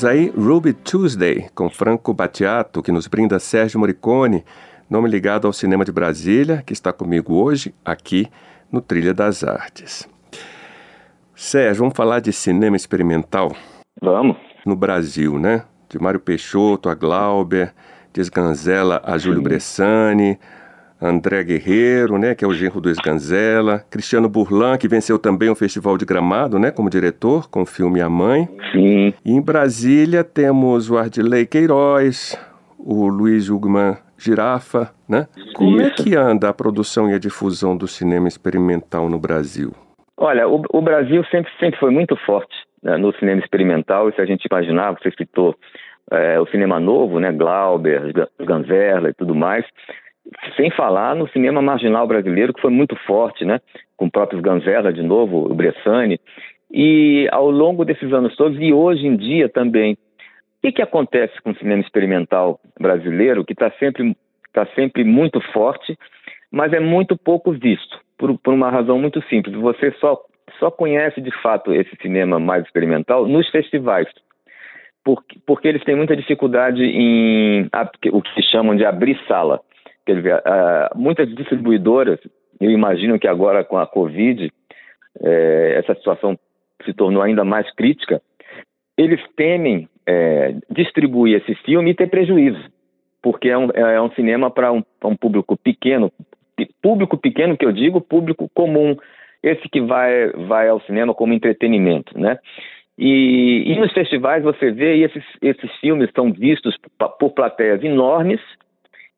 Ouvimos 0.00 0.04
aí 0.04 0.30
Ruby 0.30 0.72
Tuesday, 0.72 1.48
com 1.54 1.68
Franco 1.68 2.14
Battiato, 2.14 2.82
que 2.82 2.90
nos 2.90 3.06
brinda 3.06 3.38
Sérgio 3.38 3.78
Morricone, 3.78 4.44
nome 4.88 5.10
ligado 5.10 5.46
ao 5.46 5.52
cinema 5.52 5.84
de 5.84 5.92
Brasília, 5.92 6.62
que 6.64 6.72
está 6.72 6.90
comigo 6.90 7.34
hoje 7.34 7.74
aqui 7.84 8.26
no 8.72 8.80
Trilha 8.80 9.12
das 9.12 9.44
Artes. 9.44 10.08
Sérgio, 11.34 11.82
vamos 11.82 11.96
falar 11.96 12.20
de 12.20 12.32
cinema 12.32 12.76
experimental? 12.76 13.54
Vamos. 14.00 14.36
No 14.64 14.74
Brasil, 14.74 15.38
né? 15.38 15.64
De 15.88 15.98
Mário 16.00 16.20
Peixoto 16.20 16.88
a 16.88 16.94
Glauber, 16.94 17.74
de 18.12 18.24
Sganzella 18.24 19.02
a 19.04 19.18
Júlio 19.18 19.42
Bressani, 19.42 20.38
André 21.00 21.42
Guerreiro, 21.44 22.18
né, 22.18 22.34
que 22.34 22.44
é 22.44 22.48
o 22.48 22.52
genro 22.52 22.80
do 22.80 22.90
Esganzela, 22.90 23.82
Cristiano 23.90 24.28
Burlan, 24.28 24.76
que 24.76 24.88
venceu 24.88 25.18
também 25.18 25.48
o 25.48 25.54
Festival 25.54 25.96
de 25.96 26.04
Gramado, 26.04 26.58
né, 26.58 26.70
como 26.70 26.90
diretor, 26.90 27.48
com 27.48 27.62
o 27.62 27.66
filme 27.66 28.00
A 28.00 28.08
Mãe. 28.08 28.48
Sim. 28.72 29.14
E 29.24 29.32
em 29.32 29.40
Brasília 29.40 30.22
temos 30.22 30.90
o 30.90 30.98
Ardilei 30.98 31.46
Queiroz, 31.46 32.38
o 32.78 33.08
Luiz 33.08 33.48
Hugman 33.48 33.96
Girafa, 34.18 34.90
né? 35.08 35.26
Como 35.54 35.80
é 35.80 35.86
Isso. 35.88 36.02
é 36.02 36.04
que 36.04 36.16
anda 36.16 36.50
a 36.50 36.52
produção 36.52 37.10
e 37.10 37.14
a 37.14 37.18
difusão 37.18 37.76
do 37.76 37.88
cinema 37.88 38.28
experimental 38.28 39.08
no 39.08 39.18
Brasil? 39.18 39.72
Olha, 40.16 40.46
o, 40.46 40.62
o 40.70 40.82
Brasil 40.82 41.24
sempre, 41.30 41.50
sempre 41.58 41.80
foi 41.80 41.90
muito 41.90 42.14
forte 42.26 42.54
né, 42.82 42.96
no 42.98 43.12
cinema 43.14 43.40
experimental, 43.40 44.08
e 44.08 44.14
se 44.14 44.20
a 44.20 44.26
gente 44.26 44.44
imaginar, 44.44 44.92
você 44.92 45.10
citou 45.10 45.54
é, 46.10 46.38
o 46.40 46.46
cinema 46.46 46.78
novo, 46.78 47.18
né, 47.18 47.32
Glauber, 47.32 48.12
Ganzerla 48.38 49.10
e 49.10 49.14
tudo 49.14 49.34
mais, 49.34 49.64
sem 50.56 50.70
falar 50.70 51.14
no 51.14 51.28
cinema 51.28 51.60
marginal 51.60 52.06
brasileiro, 52.06 52.52
que 52.52 52.60
foi 52.60 52.70
muito 52.70 52.96
forte, 53.06 53.44
né, 53.44 53.60
com 53.96 54.06
o 54.06 54.10
próprio 54.10 54.40
Ganzerla 54.40 54.92
de 54.92 55.02
novo, 55.02 55.50
o 55.50 55.54
Bressani, 55.54 56.20
e 56.70 57.28
ao 57.32 57.50
longo 57.50 57.84
desses 57.84 58.12
anos 58.12 58.36
todos, 58.36 58.58
e 58.60 58.72
hoje 58.72 59.06
em 59.06 59.16
dia 59.16 59.48
também, 59.48 59.94
o 59.94 59.98
que, 60.62 60.72
que 60.72 60.82
acontece 60.82 61.40
com 61.42 61.50
o 61.50 61.56
cinema 61.56 61.80
experimental 61.80 62.60
brasileiro, 62.78 63.44
que 63.44 63.52
está 63.52 63.70
sempre, 63.72 64.16
tá 64.52 64.66
sempre 64.74 65.04
muito 65.04 65.40
forte, 65.52 65.96
mas 66.50 66.72
é 66.72 66.80
muito 66.80 67.16
pouco 67.16 67.52
visto, 67.52 67.98
por, 68.18 68.38
por 68.38 68.54
uma 68.54 68.70
razão 68.70 68.98
muito 68.98 69.22
simples. 69.28 69.54
Você 69.56 69.92
só, 70.00 70.20
só 70.58 70.70
conhece 70.70 71.20
de 71.20 71.30
fato 71.42 71.72
esse 71.72 71.96
cinema 72.02 72.38
mais 72.38 72.64
experimental 72.64 73.26
nos 73.26 73.48
festivais 73.50 74.08
porque, 75.04 75.38
porque 75.46 75.68
eles 75.68 75.84
têm 75.84 75.96
muita 75.96 76.16
dificuldade 76.16 76.82
em 76.82 77.68
o 78.12 78.22
que 78.22 78.42
chamam 78.42 78.76
de 78.76 78.84
abrir 78.84 79.18
sala. 79.26 79.60
Uh, 80.12 80.98
muitas 80.98 81.28
distribuidoras, 81.34 82.18
eu 82.60 82.70
imagino 82.70 83.18
que 83.18 83.26
agora 83.26 83.64
com 83.64 83.78
a 83.78 83.86
Covid, 83.86 84.52
é, 85.22 85.74
essa 85.78 85.94
situação 85.94 86.38
se 86.84 86.92
tornou 86.92 87.22
ainda 87.22 87.44
mais 87.44 87.70
crítica, 87.74 88.20
eles 88.96 89.20
temem 89.34 89.88
é, 90.06 90.54
distribuir 90.70 91.40
esse 91.40 91.54
filme 91.62 91.90
e 91.90 91.94
ter 91.94 92.08
prejuízo, 92.08 92.62
porque 93.22 93.48
é 93.48 93.56
um, 93.56 93.70
é 93.70 94.00
um 94.00 94.10
cinema 94.12 94.50
para 94.50 94.72
um, 94.72 94.82
um, 95.04 95.16
público 95.16 95.56
pequeno, 95.56 96.12
público 96.82 97.16
pequeno 97.16 97.56
que 97.56 97.64
eu 97.64 97.72
digo, 97.72 98.00
público 98.00 98.48
comum, 98.54 98.96
esse 99.42 99.66
que 99.70 99.80
vai, 99.80 100.30
vai 100.32 100.68
ao 100.68 100.80
cinema 100.82 101.14
como 101.14 101.32
entretenimento, 101.32 102.18
né? 102.18 102.38
E, 102.98 103.72
e 103.72 103.78
nos 103.78 103.90
festivais 103.92 104.42
você 104.42 104.70
vê 104.70 104.96
e 104.96 105.04
esses, 105.04 105.24
esses 105.40 105.74
filmes 105.76 106.10
são 106.14 106.30
vistos 106.30 106.76
por 107.18 107.30
plateias 107.30 107.82
enormes 107.82 108.40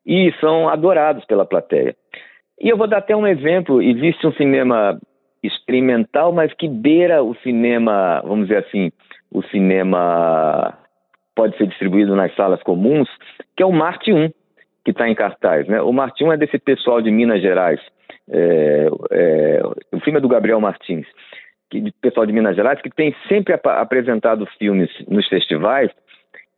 e 0.06 0.32
são 0.40 0.68
adorados 0.68 1.24
pela 1.24 1.46
plateia. 1.46 1.94
E 2.60 2.68
eu 2.68 2.76
vou 2.76 2.86
dar 2.86 2.98
até 2.98 3.16
um 3.16 3.26
exemplo: 3.26 3.82
existe 3.82 4.26
um 4.26 4.32
cinema 4.32 4.98
experimental, 5.42 6.32
mas 6.32 6.52
que 6.54 6.68
beira 6.68 7.22
o 7.22 7.34
cinema, 7.36 8.22
vamos 8.24 8.46
dizer 8.48 8.64
assim, 8.64 8.92
o 9.30 9.42
cinema 9.44 10.78
pode 11.34 11.56
ser 11.56 11.66
distribuído 11.66 12.14
nas 12.14 12.34
salas 12.36 12.62
comuns, 12.62 13.08
que 13.56 13.62
é 13.62 13.66
o 13.66 13.72
Marte 13.72 14.12
1, 14.12 14.30
que 14.84 14.90
está 14.90 15.08
em 15.08 15.14
cartaz. 15.14 15.66
Né? 15.66 15.80
O 15.80 15.92
Marte 15.92 16.22
1 16.22 16.32
é 16.32 16.36
desse 16.36 16.58
pessoal 16.58 17.00
de 17.00 17.10
Minas 17.10 17.40
Gerais. 17.40 17.80
É, 18.30 18.88
é, 19.10 19.62
o 19.92 19.98
filme 20.00 20.18
é 20.18 20.20
do 20.20 20.28
Gabriel 20.28 20.60
Martins 20.60 21.06
que, 21.72 21.90
pessoal 22.02 22.26
de 22.26 22.32
Minas 22.34 22.54
Gerais, 22.54 22.80
que 22.82 22.90
tem 22.90 23.16
sempre 23.26 23.54
ap 23.54 23.66
apresentado 23.66 24.46
filmes 24.58 24.90
nos 25.08 25.26
festivais 25.26 25.90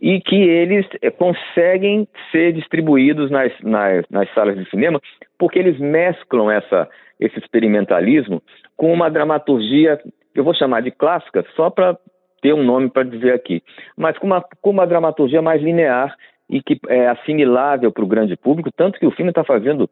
e 0.05 0.21
que 0.21 0.37
eles 0.37 0.87
é, 1.01 1.11
conseguem 1.11 2.07
ser 2.31 2.53
distribuídos 2.53 3.31
nas, 3.31 3.51
nas, 3.63 4.05
nas, 4.11 4.29
salas 4.35 4.55
de 4.55 4.69
cinema 4.69 5.01
porque 5.39 5.59
eles 5.59 5.79
mesclam 5.79 6.51
essa, 6.51 6.87
esse 7.19 7.39
experimentalismo 7.39 8.43
com 8.77 8.93
uma 8.93 9.09
dramaturgia, 9.09 9.99
eu 10.35 10.45
vou 10.45 10.53
chamar 10.53 10.83
de 10.83 10.91
clássica, 10.91 11.43
só 11.57 11.71
para 11.71 11.97
ter 12.43 12.53
um 12.53 12.63
nome 12.63 12.91
para 12.91 13.05
dizer 13.05 13.33
aqui, 13.33 13.63
mas 13.97 14.19
com 14.19 14.27
uma, 14.27 14.45
com 14.61 14.69
uma 14.69 14.87
dramaturgia 14.87 15.41
mais 15.41 15.63
linear 15.63 16.15
e 16.51 16.63
que 16.63 16.79
é 16.87 17.09
assimilável 17.09 17.91
para 17.91 18.05
o 18.05 18.09
grande 18.09 18.37
público, 18.37 18.71
tanto 18.77 19.01
que 19.01 19.07
o 19.07 19.11
filme 19.11 19.31
está 19.31 19.43
fazendo 19.43 19.89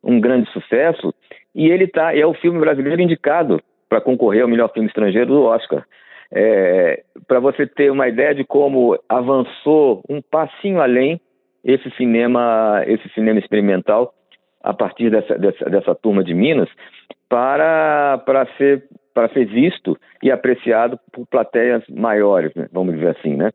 um 0.00 0.20
grande 0.20 0.48
sucesso 0.52 1.12
e 1.52 1.66
ele 1.66 1.88
tá, 1.88 2.16
é 2.16 2.24
o 2.24 2.34
filme 2.34 2.60
brasileiro 2.60 3.02
indicado 3.02 3.60
para 3.88 4.00
concorrer 4.00 4.42
ao 4.42 4.48
melhor 4.48 4.72
filme 4.72 4.86
estrangeiro 4.86 5.26
do 5.26 5.42
Oscar. 5.42 5.84
É, 6.32 7.02
para 7.26 7.40
você 7.40 7.66
ter 7.66 7.90
uma 7.90 8.08
ideia 8.08 8.34
de 8.34 8.44
como 8.44 8.98
avançou 9.08 10.02
um 10.08 10.20
passinho 10.20 10.80
além 10.80 11.20
esse 11.64 11.90
cinema, 11.92 12.82
esse 12.86 13.08
cinema 13.10 13.38
experimental 13.38 14.14
a 14.62 14.72
partir 14.74 15.10
dessa, 15.10 15.38
dessa, 15.38 15.64
dessa 15.70 15.94
turma 15.94 16.24
de 16.24 16.34
Minas 16.34 16.68
para, 17.28 18.18
para, 18.24 18.46
ser, 18.56 18.84
para 19.14 19.28
ser 19.30 19.46
visto 19.46 19.96
e 20.22 20.30
apreciado 20.30 20.98
por 21.12 21.26
plateias 21.26 21.82
maiores, 21.88 22.52
né? 22.54 22.66
vamos 22.72 22.94
dizer 22.94 23.16
assim, 23.16 23.36
né? 23.36 23.50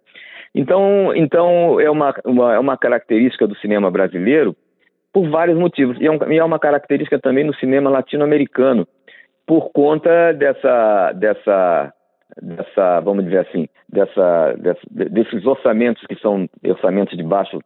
Então, 0.54 1.14
então 1.16 1.80
é, 1.80 1.90
uma, 1.90 2.14
uma, 2.26 2.56
é 2.56 2.60
uma 2.60 2.78
característica 2.78 3.48
do 3.48 3.56
cinema 3.56 3.90
brasileiro 3.90 4.56
por 5.14 5.30
vários 5.30 5.58
motivos. 5.58 5.98
E 6.00 6.06
é, 6.06 6.12
um, 6.12 6.32
e 6.32 6.38
é 6.38 6.44
uma 6.44 6.60
característica 6.60 7.20
também 7.20 7.44
no 7.44 7.56
cinema 7.56 7.90
latino-americano, 7.90 8.88
por 9.46 9.72
conta 9.72 10.34
dessa, 10.34 11.14
dessa, 11.14 11.94
dessa 12.42 13.00
vamos 13.02 13.26
dizer 13.26 13.40
assim, 13.40 13.68
dessa, 13.90 14.54
dessa, 14.58 14.82
desses 14.90 15.46
orçamentos 15.46 16.04
que 16.08 16.16
são 16.16 16.48
orçamentos 16.64 17.18
de 17.18 17.24
baixo, 17.24 17.60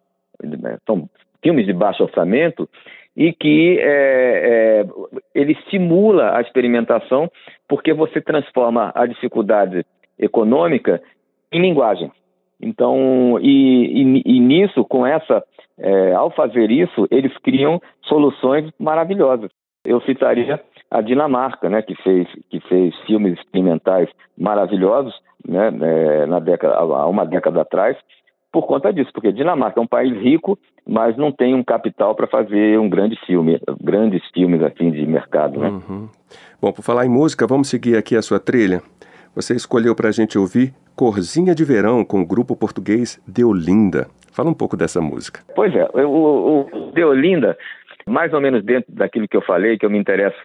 são 0.86 1.10
filmes 1.44 1.66
de 1.66 1.74
baixo 1.74 2.04
orçamento 2.04 2.68
e 3.16 3.32
que 3.32 3.80
é, 3.80 4.82
é, 4.82 4.86
ele 5.34 5.54
estimula 5.54 6.38
a 6.38 6.42
experimentação 6.42 7.32
porque 7.68 7.94
você 7.94 8.20
transforma 8.20 8.92
a 8.94 9.06
dificuldade 9.06 9.86
econômica 10.20 11.02
em 11.52 11.62
linguagem. 11.62 12.12
Então, 12.62 13.38
e, 13.42 14.02
e, 14.02 14.22
e 14.26 14.40
nisso, 14.40 14.84
com 14.86 15.06
essa, 15.06 15.44
é, 15.78 16.14
ao 16.14 16.32
fazer 16.32 16.72
isso, 16.72 17.08
eles 17.12 17.36
criam 17.40 17.82
soluções 18.04 18.70
maravilhosas. 18.80 19.52
Eu 19.86 20.02
citaria 20.02 20.62
a 20.96 21.02
Dinamarca, 21.02 21.70
né, 21.70 21.82
que 21.82 21.94
fez, 22.02 22.26
que 22.50 22.62
fez 22.62 22.96
filmes 23.06 23.38
experimentais 23.38 24.10
maravilhosos 24.38 25.14
né, 25.46 25.70
é, 25.82 26.26
na 26.26 26.40
década, 26.40 26.76
há 26.76 27.06
uma 27.08 27.26
década 27.26 27.62
atrás, 27.62 27.98
por 28.50 28.66
conta 28.66 28.94
disso, 28.94 29.12
porque 29.14 29.34
Dinamarca 29.34 29.78
é 29.78 29.84
um 29.84 29.88
país 29.88 30.18
rico, 30.22 30.58
mas 30.88 31.18
não 31.18 31.34
tem 31.34 31.54
um 31.54 31.62
capital 31.62 32.16
para 32.16 32.28
fazer 32.28 32.80
um 32.80 32.88
grande 32.88 33.20
filme, 33.26 33.60
grandes 33.82 34.26
filmes 34.34 34.62
assim 34.64 34.90
de 34.90 35.06
mercado. 35.06 35.60
Né? 35.60 35.68
Uhum. 35.68 36.08
Bom, 36.62 36.72
por 36.72 36.82
falar 36.82 37.06
em 37.06 37.10
música, 37.10 37.46
vamos 37.46 37.68
seguir 37.68 37.98
aqui 37.98 38.16
a 38.16 38.22
sua 38.22 38.40
trilha. 38.40 38.82
Você 39.36 39.54
escolheu 39.54 39.94
para 39.94 40.08
a 40.08 40.14
gente 40.14 40.38
ouvir 40.38 40.74
Corzinha 40.96 41.54
de 41.54 41.66
Verão 41.66 42.06
com 42.06 42.22
o 42.22 42.26
grupo 42.26 42.56
português 42.56 43.22
Deolinda. 43.28 44.08
Fala 44.32 44.50
um 44.50 44.54
pouco 44.54 44.78
dessa 44.78 45.02
música. 45.02 45.42
Pois 45.54 45.76
é, 45.76 45.86
o, 45.94 46.62
o 46.62 46.92
Deolinda, 46.94 47.58
mais 48.08 48.32
ou 48.32 48.40
menos 48.40 48.64
dentro 48.64 48.94
daquilo 48.94 49.28
que 49.28 49.36
eu 49.36 49.42
falei, 49.42 49.78
que 49.78 49.86
eu 49.86 49.90
me 49.90 49.98
interesso 49.98 50.38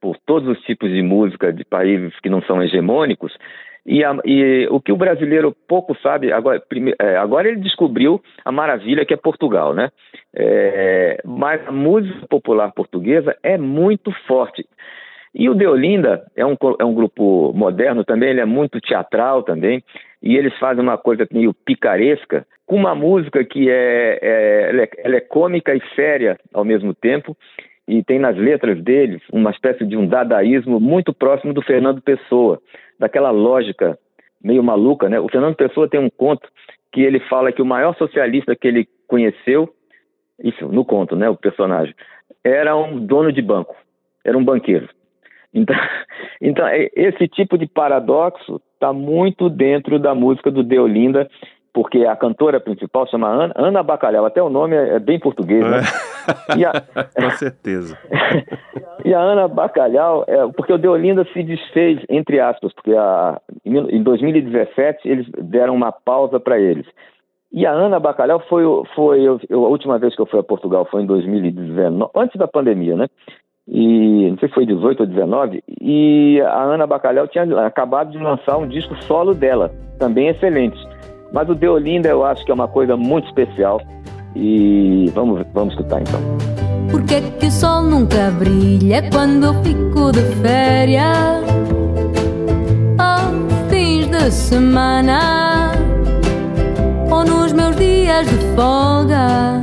por 0.00 0.16
todos 0.26 0.48
os 0.48 0.64
tipos 0.64 0.90
de 0.90 1.02
música 1.02 1.52
de 1.52 1.64
países 1.64 2.18
que 2.20 2.30
não 2.30 2.42
são 2.42 2.62
hegemônicos. 2.62 3.36
E, 3.86 4.04
a, 4.04 4.14
e 4.24 4.68
o 4.70 4.80
que 4.80 4.92
o 4.92 4.96
brasileiro 4.96 5.54
pouco 5.66 5.96
sabe, 6.02 6.30
agora, 6.30 6.60
prime, 6.60 6.94
é, 7.00 7.16
agora 7.16 7.48
ele 7.48 7.60
descobriu 7.60 8.22
a 8.44 8.52
maravilha 8.52 9.04
que 9.06 9.14
é 9.14 9.16
Portugal, 9.16 9.72
né? 9.72 9.90
É, 10.34 11.20
mas 11.24 11.66
a 11.66 11.72
música 11.72 12.26
popular 12.28 12.70
portuguesa 12.72 13.34
é 13.42 13.56
muito 13.56 14.12
forte. 14.26 14.66
E 15.34 15.48
o 15.48 15.54
Deolinda 15.54 16.26
é 16.36 16.44
um, 16.44 16.56
é 16.78 16.84
um 16.84 16.94
grupo 16.94 17.52
moderno 17.54 18.04
também, 18.04 18.30
ele 18.30 18.40
é 18.40 18.44
muito 18.44 18.80
teatral 18.80 19.42
também, 19.42 19.82
e 20.22 20.36
eles 20.36 20.56
fazem 20.58 20.82
uma 20.82 20.98
coisa 20.98 21.26
meio 21.32 21.54
picaresca, 21.54 22.46
com 22.66 22.76
uma 22.76 22.94
música 22.94 23.44
que 23.44 23.70
é, 23.70 24.18
é, 24.20 24.68
ela 24.68 24.82
é, 24.82 24.88
ela 24.98 25.16
é 25.16 25.20
cômica 25.20 25.74
e 25.74 25.80
séria 25.94 26.38
ao 26.52 26.64
mesmo 26.64 26.92
tempo, 26.92 27.36
e 27.88 28.04
tem 28.04 28.18
nas 28.18 28.36
letras 28.36 28.80
deles 28.82 29.22
uma 29.32 29.50
espécie 29.50 29.84
de 29.86 29.96
um 29.96 30.06
dadaísmo 30.06 30.78
muito 30.78 31.12
próximo 31.14 31.54
do 31.54 31.62
Fernando 31.62 32.02
Pessoa, 32.02 32.60
daquela 32.98 33.30
lógica 33.30 33.98
meio 34.44 34.62
maluca, 34.62 35.08
né? 35.08 35.18
O 35.18 35.28
Fernando 35.28 35.56
Pessoa 35.56 35.88
tem 35.88 35.98
um 35.98 36.10
conto 36.10 36.48
que 36.92 37.00
ele 37.00 37.18
fala 37.20 37.50
que 37.50 37.62
o 37.62 37.66
maior 37.66 37.96
socialista 37.96 38.54
que 38.54 38.68
ele 38.68 38.86
conheceu, 39.06 39.68
isso 40.38 40.68
no 40.68 40.84
conto, 40.84 41.16
né, 41.16 41.28
o 41.28 41.36
personagem, 41.36 41.94
era 42.44 42.76
um 42.76 43.04
dono 43.04 43.32
de 43.32 43.42
banco, 43.42 43.74
era 44.24 44.36
um 44.36 44.44
banqueiro. 44.44 44.88
Então, 45.52 45.74
então 46.40 46.66
esse 46.94 47.26
tipo 47.26 47.56
de 47.56 47.66
paradoxo 47.66 48.60
está 48.74 48.92
muito 48.92 49.48
dentro 49.48 49.98
da 49.98 50.14
música 50.14 50.50
do 50.50 50.62
Deolinda 50.62 51.28
porque 51.78 52.04
a 52.04 52.16
cantora 52.16 52.58
principal 52.58 53.06
chama 53.06 53.28
Ana, 53.28 53.52
Ana 53.54 53.82
Bacalhau, 53.84 54.26
até 54.26 54.42
o 54.42 54.50
nome 54.50 54.74
é, 54.74 54.96
é 54.96 54.98
bem 54.98 55.16
português, 55.16 55.64
né? 55.64 55.82
É. 56.48 56.64
A... 56.64 57.04
Com 57.22 57.30
certeza. 57.36 57.96
e 59.04 59.14
a 59.14 59.20
Ana 59.20 59.46
Bacalhau, 59.46 60.24
é, 60.26 60.44
porque 60.48 60.72
o 60.72 60.78
Deolinda 60.78 61.24
se 61.32 61.40
desfez, 61.40 62.00
entre 62.08 62.40
aspas, 62.40 62.72
porque 62.72 62.92
a, 62.94 63.40
em 63.64 64.02
2017 64.02 65.08
eles 65.08 65.28
deram 65.40 65.72
uma 65.72 65.92
pausa 65.92 66.40
para 66.40 66.58
eles. 66.58 66.84
E 67.52 67.64
a 67.64 67.70
Ana 67.70 68.00
Bacalhau 68.00 68.42
foi, 68.48 68.64
foi 68.96 69.20
eu, 69.20 69.38
a 69.48 69.68
última 69.68 70.00
vez 70.00 70.16
que 70.16 70.20
eu 70.20 70.26
fui 70.26 70.40
a 70.40 70.42
Portugal 70.42 70.84
foi 70.90 71.02
em 71.02 71.06
2019, 71.06 72.10
antes 72.16 72.36
da 72.36 72.48
pandemia, 72.48 72.96
né? 72.96 73.06
E 73.68 74.28
não 74.32 74.38
sei 74.38 74.48
se 74.48 74.54
foi 74.56 74.66
18 74.66 74.98
ou 74.98 75.06
19, 75.06 75.62
e 75.80 76.40
a 76.40 76.60
Ana 76.60 76.88
Bacalhau 76.88 77.28
tinha 77.28 77.44
acabado 77.64 78.10
de 78.10 78.18
lançar 78.18 78.56
um 78.56 78.66
disco 78.66 79.00
solo 79.04 79.32
dela, 79.32 79.70
também 79.96 80.26
excelente. 80.26 80.76
Mas 81.32 81.48
o 81.48 81.54
Deolinda 81.54 82.08
eu 82.08 82.24
acho 82.24 82.44
que 82.44 82.50
é 82.50 82.54
uma 82.54 82.68
coisa 82.68 82.96
muito 82.96 83.26
especial 83.26 83.80
e 84.34 85.10
vamos, 85.14 85.44
vamos 85.52 85.74
escutar 85.74 86.00
então. 86.00 86.20
Por 86.90 87.02
que, 87.02 87.20
que 87.20 87.46
o 87.46 87.50
sol 87.50 87.82
nunca 87.82 88.30
brilha 88.30 89.02
quando 89.10 89.46
eu 89.46 89.54
fico 89.62 90.10
de 90.12 90.22
férias? 90.40 91.44
Aos 92.98 93.70
fins 93.70 94.06
de 94.06 94.30
semana 94.30 95.72
ou 97.10 97.24
nos 97.24 97.52
meus 97.52 97.76
dias 97.76 98.26
de 98.26 98.36
folga. 98.54 99.60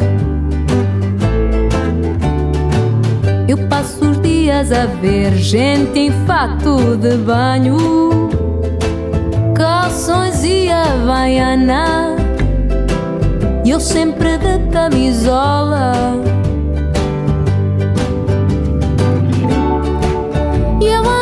Eu 3.47 3.58
passo 3.67 4.10
os 4.10 4.21
dias 4.21 4.71
a 4.71 4.86
ver 4.86 5.34
gente 5.34 5.99
em 5.99 6.12
fato 6.25 6.97
de 6.97 7.15
banho, 7.17 7.78
calções 9.86 10.43
e 10.43 10.67
havaiana, 10.67 12.15
e 13.63 13.69
eu 13.69 13.80
sempre 13.80 14.36
de 14.39 14.58
camisola. 14.71 15.93
contra 20.86 21.12
a 21.12 21.14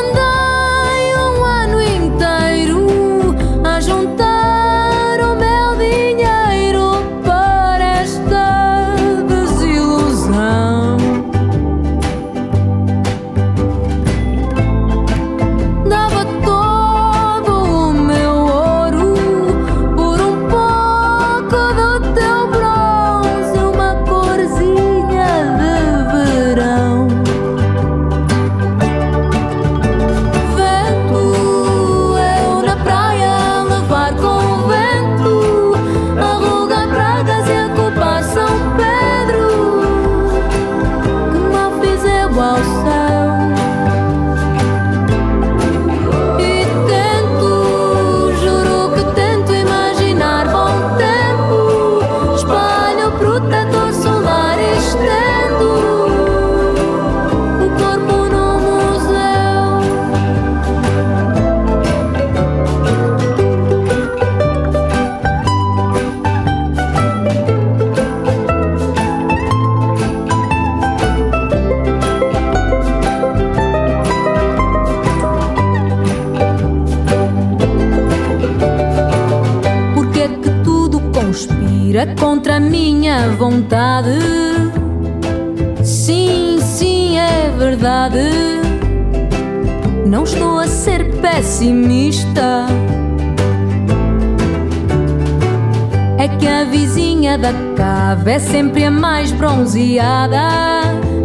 a 97.04 97.06
vizinha 97.06 97.38
da 97.38 97.52
cave 97.76 98.32
é 98.32 98.40
sempre 98.40 98.86
a 98.86 98.92
mais 98.92 99.32
bronzeada. 99.34 100.48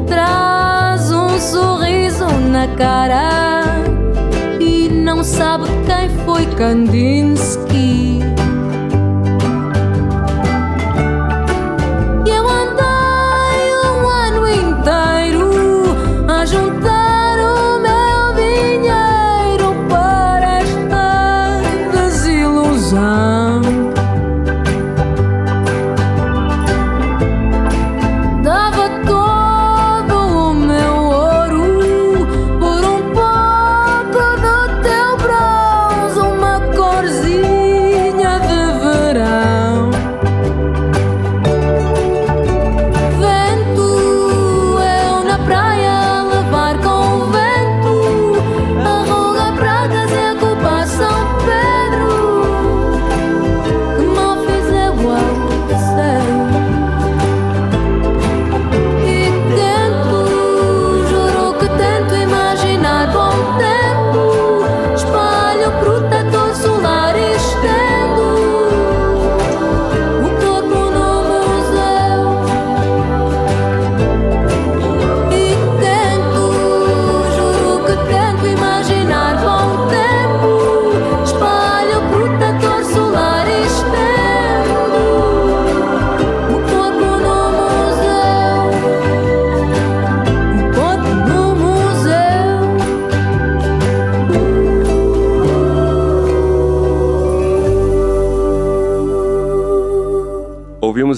Traz 0.06 1.12
um 1.12 1.38
sorriso 1.38 2.26
na 2.50 2.66
cara 2.76 3.62
e 4.58 4.88
não 4.88 5.22
sabe 5.22 5.66
quem 5.86 6.08
foi 6.24 6.46
Kandinsky. 6.56 8.27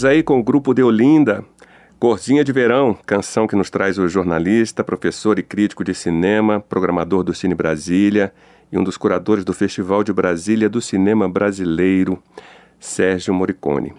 Aí 0.04 0.22
com 0.22 0.38
o 0.38 0.42
grupo 0.42 0.72
de 0.72 0.82
Olinda, 0.82 1.44
Corzinha 1.98 2.42
de 2.42 2.52
Verão, 2.52 2.96
canção 3.04 3.46
que 3.46 3.54
nos 3.54 3.68
traz 3.68 3.98
o 3.98 4.08
jornalista, 4.08 4.82
professor 4.82 5.38
e 5.38 5.42
crítico 5.42 5.84
de 5.84 5.94
cinema, 5.94 6.60
programador 6.60 7.22
do 7.22 7.34
Cine 7.34 7.54
Brasília 7.54 8.32
e 8.72 8.78
um 8.78 8.84
dos 8.84 8.96
curadores 8.96 9.44
do 9.44 9.52
Festival 9.52 10.02
de 10.02 10.12
Brasília 10.12 10.68
do 10.68 10.80
Cinema 10.80 11.28
Brasileiro, 11.28 12.22
Sérgio 12.78 13.34
Moricone. 13.34 13.92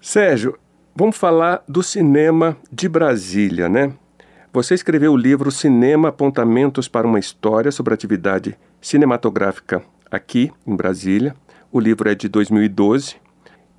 Sérgio, 0.00 0.58
vamos 0.96 1.16
falar 1.16 1.62
do 1.68 1.82
cinema 1.82 2.56
de 2.72 2.88
Brasília, 2.88 3.68
né? 3.68 3.92
Você 4.52 4.74
escreveu 4.74 5.12
o 5.12 5.16
livro 5.16 5.50
Cinema 5.50 6.08
Apontamentos 6.08 6.88
para 6.88 7.06
uma 7.06 7.20
História 7.20 7.70
sobre 7.70 7.94
atividade 7.94 8.56
cinematográfica 8.80 9.82
aqui 10.10 10.50
em 10.66 10.74
Brasília. 10.74 11.36
O 11.70 11.78
livro 11.78 12.08
é 12.08 12.14
de 12.14 12.28
2012 12.28 13.22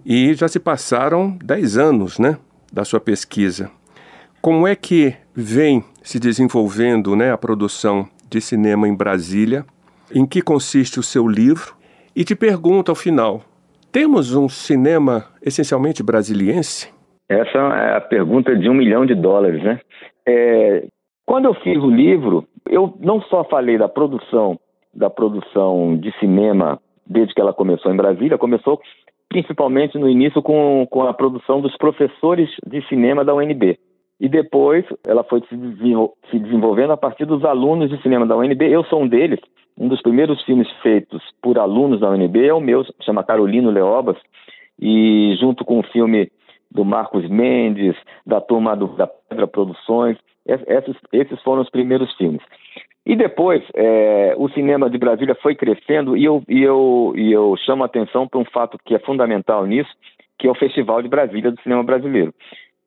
e 0.05 0.33
já 0.33 0.47
se 0.47 0.59
passaram 0.59 1.37
10 1.43 1.77
anos 1.77 2.19
né, 2.19 2.37
da 2.71 2.83
sua 2.83 2.99
pesquisa. 2.99 3.69
Como 4.41 4.67
é 4.67 4.75
que 4.75 5.15
vem 5.33 5.83
se 6.01 6.19
desenvolvendo 6.19 7.15
né, 7.15 7.31
a 7.31 7.37
produção 7.37 8.07
de 8.29 8.41
cinema 8.41 8.87
em 8.87 8.95
Brasília? 8.95 9.65
Em 10.13 10.25
que 10.25 10.41
consiste 10.41 10.99
o 10.99 11.03
seu 11.03 11.27
livro? 11.27 11.75
E 12.15 12.23
te 12.23 12.35
pergunto 12.35 12.91
ao 12.91 12.95
final: 12.95 13.41
temos 13.91 14.35
um 14.35 14.49
cinema 14.49 15.25
essencialmente 15.41 16.03
brasiliense? 16.03 16.93
Essa 17.29 17.57
é 17.57 17.95
a 17.95 18.01
pergunta 18.01 18.55
de 18.55 18.69
um 18.69 18.73
milhão 18.73 19.05
de 19.05 19.15
dólares, 19.15 19.63
né? 19.63 19.79
É, 20.27 20.85
quando 21.25 21.45
eu 21.45 21.53
fiz 21.55 21.77
o 21.77 21.89
livro, 21.89 22.45
eu 22.69 22.93
não 22.99 23.21
só 23.21 23.43
falei 23.45 23.77
da 23.77 23.87
produção 23.87 24.59
da 24.93 25.09
produção 25.09 25.97
de 25.97 26.11
cinema 26.19 26.79
desde 27.05 27.33
que 27.33 27.41
ela 27.41 27.53
começou 27.53 27.91
em 27.91 27.97
Brasília, 27.97 28.37
começou 28.37 28.79
principalmente 29.33 29.97
no 29.97 30.07
início 30.07 30.43
com, 30.43 30.85
com 30.91 31.01
a 31.07 31.13
produção 31.13 31.59
dos 31.59 31.75
professores 31.75 32.49
de 32.67 32.87
cinema 32.87 33.25
da 33.25 33.33
UNB. 33.33 33.79
E 34.19 34.29
depois 34.29 34.85
ela 35.05 35.23
foi 35.23 35.41
se, 35.41 35.57
se 36.29 36.39
desenvolvendo 36.39 36.93
a 36.93 36.97
partir 36.97 37.25
dos 37.25 37.43
alunos 37.43 37.89
de 37.89 37.99
cinema 38.03 38.27
da 38.27 38.37
UNB. 38.37 38.61
Eu 38.61 38.83
sou 38.83 39.01
um 39.01 39.07
deles. 39.07 39.39
Um 39.75 39.87
dos 39.87 40.03
primeiros 40.03 40.39
filmes 40.43 40.69
feitos 40.83 41.23
por 41.41 41.57
alunos 41.57 41.99
da 41.99 42.11
UNB 42.11 42.45
é 42.45 42.53
o 42.53 42.61
meu, 42.61 42.85
chama 43.01 43.23
Carolino 43.23 43.71
Leobas, 43.71 44.17
e 44.79 45.35
junto 45.39 45.65
com 45.65 45.79
o 45.79 45.83
filme 45.83 46.31
do 46.69 46.85
Marcos 46.85 47.27
Mendes, 47.27 47.95
da 48.25 48.39
turma 48.39 48.75
do, 48.75 48.87
da 48.89 49.07
Pedra 49.07 49.47
Produções, 49.47 50.15
esses, 50.45 50.95
esses 51.12 51.41
foram 51.41 51.62
os 51.62 51.69
primeiros 51.69 52.13
filmes. 52.15 52.41
E 53.06 53.15
depois, 53.15 53.62
é, 53.75 54.34
o 54.38 54.47
cinema 54.49 54.89
de 54.89 54.97
Brasília 54.97 55.36
foi 55.36 55.56
crescendo 55.56 56.15
e 56.15 56.23
eu, 56.23 56.41
e 56.47 56.63
eu, 56.63 57.13
e 57.15 57.32
eu 57.32 57.56
chamo 57.65 57.84
a 57.84 57.86
atenção 57.86 58.27
para 58.27 58.39
um 58.39 58.45
fato 58.45 58.77
que 58.86 58.95
é 58.95 58.99
fundamental 58.99 59.65
nisso, 59.65 59.91
que 60.39 60.47
é 60.47 60.51
o 60.51 60.56
Festival 60.56 61.01
de 61.01 61.10
Brasília 61.10 61.51
do 61.51 61.62
Cinema 61.62 61.84
Brasileiro, 61.84 62.34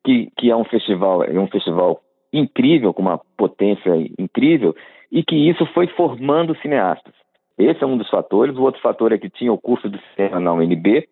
que, 0.03 0.31
que 0.37 0.49
é 0.49 0.55
um 0.55 0.65
festival, 0.65 1.23
é 1.23 1.39
um 1.39 1.47
festival 1.47 2.01
incrível, 2.33 2.93
com 2.93 3.03
uma 3.03 3.21
potência 3.37 3.91
incrível, 4.17 4.75
e 5.11 5.23
que 5.23 5.35
isso 5.35 5.65
foi 5.67 5.87
formando 5.87 6.57
cineastas. 6.57 7.13
Esse 7.57 7.83
é 7.83 7.87
um 7.87 7.97
dos 7.97 8.09
fatores. 8.09 8.55
O 8.55 8.63
outro 8.63 8.81
fator 8.81 9.11
é 9.11 9.17
que 9.17 9.29
tinha 9.29 9.51
o 9.51 9.57
curso 9.57 9.89
de 9.89 9.99
cinema 10.15 10.39
na 10.39 10.53
UNB 10.53 11.07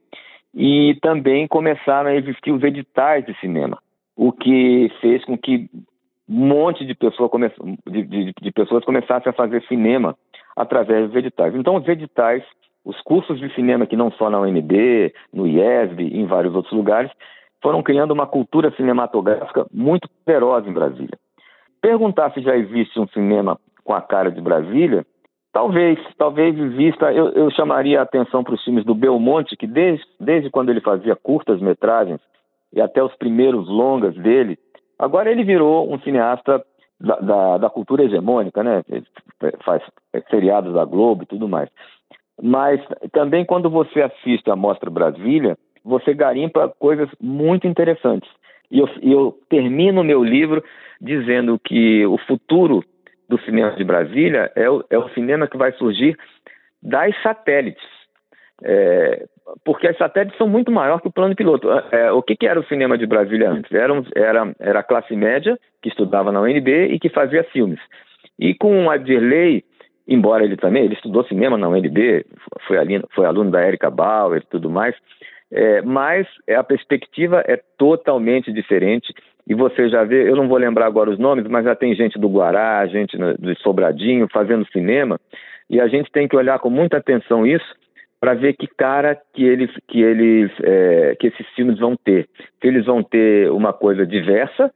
e 0.53 0.97
também 1.01 1.47
começaram 1.47 2.10
a 2.10 2.15
existir 2.15 2.51
os 2.51 2.63
editais 2.63 3.25
de 3.25 3.38
cinema, 3.39 3.77
o 4.15 4.31
que 4.31 4.91
fez 5.01 5.23
com 5.25 5.38
que 5.38 5.69
um 6.27 6.47
monte 6.47 6.85
de, 6.85 6.95
pessoa 6.95 7.29
come... 7.29 7.51
de, 7.88 8.03
de, 8.03 8.33
de 8.41 8.51
pessoas 8.51 8.83
começassem 8.83 9.29
a 9.29 9.33
fazer 9.33 9.63
cinema 9.63 10.15
através 10.55 11.07
dos 11.07 11.15
editais. 11.15 11.53
Então, 11.55 11.75
os 11.75 11.88
editais, 11.88 12.43
os 12.83 12.99
cursos 13.01 13.39
de 13.39 13.53
cinema 13.53 13.85
que 13.85 13.95
não 13.95 14.11
só 14.11 14.29
na 14.29 14.39
UNB, 14.39 15.13
no 15.33 15.47
IESB, 15.47 16.03
em 16.03 16.25
vários 16.25 16.55
outros 16.55 16.73
lugares, 16.73 17.11
foram 17.61 17.81
criando 17.81 18.11
uma 18.11 18.27
cultura 18.27 18.71
cinematográfica 18.75 19.65
muito 19.73 20.07
poderosa 20.09 20.69
em 20.69 20.73
Brasília. 20.73 21.17
Perguntar 21.81 22.31
se 22.31 22.41
já 22.41 22.55
existe 22.55 22.99
um 22.99 23.07
cinema 23.07 23.59
com 23.83 23.93
a 23.93 24.01
cara 24.01 24.31
de 24.31 24.41
Brasília, 24.41 25.05
talvez, 25.53 25.99
talvez 26.17 26.57
exista. 26.57 27.11
Eu, 27.13 27.29
eu 27.29 27.49
chamaria 27.51 27.99
a 27.99 28.03
atenção 28.03 28.43
para 28.43 28.55
os 28.55 28.63
filmes 28.63 28.83
do 28.83 28.95
Belmonte, 28.95 29.55
que 29.55 29.67
desde, 29.67 30.03
desde 30.19 30.49
quando 30.49 30.69
ele 30.69 30.81
fazia 30.81 31.15
curtas 31.15 31.61
metragens 31.61 32.19
e 32.73 32.81
até 32.81 33.01
os 33.03 33.15
primeiros 33.15 33.67
longas 33.67 34.15
dele, 34.15 34.59
agora 34.97 35.31
ele 35.31 35.43
virou 35.43 35.91
um 35.91 35.99
cineasta 35.99 36.63
da, 36.99 37.15
da, 37.17 37.58
da 37.58 37.69
cultura 37.69 38.03
hegemônica, 38.03 38.63
né? 38.63 38.84
Ele 38.89 39.05
faz 39.63 39.81
seriados 40.29 40.73
da 40.73 40.86
Globo 40.86 41.23
e 41.23 41.27
tudo 41.27 41.47
mais. 41.47 41.69
Mas 42.41 42.81
também 43.12 43.45
quando 43.45 43.69
você 43.69 44.01
assiste 44.01 44.49
a 44.49 44.55
Mostra 44.55 44.89
Brasília, 44.89 45.58
você 45.84 46.13
garimpa 46.13 46.73
coisas 46.79 47.10
muito 47.21 47.67
interessantes. 47.67 48.29
E 48.71 48.79
eu, 48.79 48.89
eu 49.01 49.39
termino 49.49 50.03
meu 50.03 50.23
livro 50.23 50.63
dizendo 50.99 51.60
que 51.60 52.05
o 52.05 52.17
futuro 52.17 52.84
do 53.29 53.39
cinema 53.41 53.71
de 53.71 53.84
Brasília 53.84 54.51
é 54.55 54.69
o, 54.69 54.84
é 54.89 54.97
o 54.97 55.10
cinema 55.10 55.47
que 55.47 55.58
vai 55.58 55.71
surgir 55.73 56.17
das 56.81 57.15
satélites. 57.21 57.84
É, 58.63 59.25
porque 59.63 59.87
as 59.87 59.97
satélites 59.97 60.37
são 60.37 60.47
muito 60.47 60.71
maiores 60.71 61.01
que 61.01 61.07
o 61.07 61.11
plano 61.11 61.35
piloto. 61.35 61.69
É, 61.91 62.11
o 62.11 62.21
que, 62.21 62.35
que, 62.35 62.47
era 62.47 62.59
o 62.59 62.65
cinema 62.65 62.97
de 62.97 63.05
Brasília 63.05 63.51
antes? 63.51 63.71
Era, 63.71 63.93
era, 64.15 64.55
era 64.59 64.79
a 64.79 64.83
classe 64.83 65.15
média 65.15 65.57
que 65.81 65.89
estudava 65.89 66.31
na 66.31 66.41
UNB 66.41 66.87
e 66.91 66.99
que 66.99 67.09
fazia 67.09 67.43
filmes. 67.45 67.79
E 68.39 68.53
com 68.53 68.89
a 68.89 68.97
Dirley, 68.97 69.63
embora 70.07 70.43
ele 70.43 70.57
também, 70.57 70.83
ele 70.83 70.95
estudou 70.95 71.25
cinema 71.25 71.57
na 71.57 71.69
UNB, 71.69 72.25
foi, 72.67 72.77
ali, 72.77 73.01
foi 73.13 73.25
aluno 73.25 73.51
da 73.51 73.65
Erika 73.65 73.89
Bauer 73.89 74.41
e 74.41 74.49
tudo 74.49 74.69
mais, 74.69 74.95
é, 75.51 75.81
mas 75.81 76.27
a 76.49 76.63
perspectiva 76.63 77.43
é 77.45 77.61
totalmente 77.77 78.51
diferente 78.51 79.13
e 79.47 79.53
você 79.53 79.87
já 79.89 80.03
vê, 80.03 80.27
eu 80.27 80.35
não 80.35 80.47
vou 80.47 80.57
lembrar 80.57 80.87
agora 80.87 81.09
os 81.09 81.19
nomes, 81.19 81.47
mas 81.47 81.65
já 81.65 81.75
tem 81.75 81.93
gente 81.93 82.17
do 82.17 82.27
Guará, 82.27 82.85
gente 82.87 83.15
do 83.15 83.55
Sobradinho 83.59 84.27
fazendo 84.33 84.67
cinema, 84.71 85.19
e 85.69 85.79
a 85.79 85.87
gente 85.87 86.11
tem 86.11 86.27
que 86.27 86.35
olhar 86.35 86.59
com 86.59 86.69
muita 86.69 86.97
atenção 86.97 87.45
isso 87.45 87.75
para 88.19 88.34
ver 88.34 88.54
que 88.54 88.67
cara 88.67 89.17
que 89.34 89.43
eles 89.43 89.69
que 89.88 90.01
eles 90.01 90.51
é, 90.63 91.15
que 91.19 91.28
esses 91.28 91.47
filmes 91.56 91.80
vão 91.80 91.95
ter. 91.95 92.28
Se 92.62 92.67
eles 92.67 92.86
vão 92.86 93.04
ter 93.04 93.51
uma 93.51 93.73
coisa 93.73 94.06
diversa, 94.06 94.71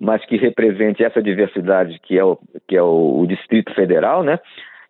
mas 0.00 0.24
que 0.24 0.36
represente 0.36 1.04
essa 1.04 1.22
diversidade 1.22 1.98
que 2.02 2.18
é 2.18 2.24
o, 2.24 2.38
que 2.66 2.76
é 2.76 2.82
o, 2.82 3.20
o 3.20 3.26
Distrito 3.26 3.74
Federal, 3.74 4.22
né? 4.22 4.38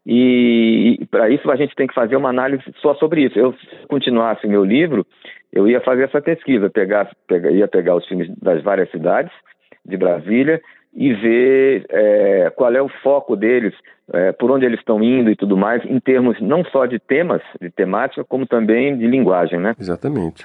E, 0.06 0.96
e 1.00 1.06
para 1.06 1.28
isso 1.28 1.50
a 1.50 1.56
gente 1.56 1.74
tem 1.74 1.86
que 1.86 1.94
fazer 1.94 2.16
uma 2.16 2.30
análise 2.30 2.64
só 2.80 2.94
sobre 2.94 3.24
isso. 3.24 3.38
Eu, 3.38 3.52
se 3.52 3.86
continuasse 3.88 4.46
meu 4.46 4.64
livro, 4.64 5.06
eu 5.52 5.68
ia 5.68 5.80
fazer 5.80 6.04
essa 6.04 6.20
pesquisa, 6.20 6.70
pegar, 6.70 7.10
pegar, 7.26 7.50
ia 7.50 7.68
pegar 7.68 7.94
os 7.94 8.06
filmes 8.06 8.28
das 8.40 8.62
várias 8.62 8.90
cidades 8.90 9.32
de 9.84 9.96
Brasília 9.96 10.60
e 10.98 11.14
ver 11.14 11.86
é, 11.90 12.50
qual 12.56 12.74
é 12.74 12.82
o 12.82 12.88
foco 12.88 13.36
deles, 13.36 13.72
é, 14.12 14.32
por 14.32 14.50
onde 14.50 14.66
eles 14.66 14.80
estão 14.80 15.00
indo 15.00 15.30
e 15.30 15.36
tudo 15.36 15.56
mais, 15.56 15.84
em 15.84 16.00
termos 16.00 16.40
não 16.40 16.64
só 16.64 16.86
de 16.86 16.98
temas, 16.98 17.40
de 17.60 17.70
temática, 17.70 18.24
como 18.24 18.44
também 18.44 18.98
de 18.98 19.06
linguagem, 19.06 19.60
né? 19.60 19.76
Exatamente. 19.78 20.44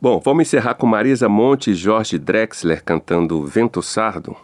Bom, 0.00 0.20
vamos 0.20 0.42
encerrar 0.42 0.74
com 0.74 0.86
Marisa 0.86 1.28
Monte 1.28 1.72
e 1.72 1.74
Jorge 1.74 2.20
Drexler 2.20 2.84
cantando 2.84 3.44
Vento 3.44 3.82
Sardo. 3.82 4.36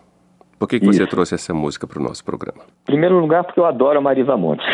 Por 0.58 0.68
que, 0.68 0.80
que 0.80 0.86
você 0.86 1.06
trouxe 1.06 1.36
essa 1.36 1.54
música 1.54 1.86
para 1.86 2.00
o 2.00 2.02
nosso 2.02 2.24
programa? 2.24 2.64
Em 2.82 2.86
primeiro 2.86 3.16
lugar, 3.20 3.44
porque 3.44 3.60
eu 3.60 3.66
adoro 3.66 3.98
a 3.98 4.02
Marisa 4.02 4.36
Monte. 4.36 4.64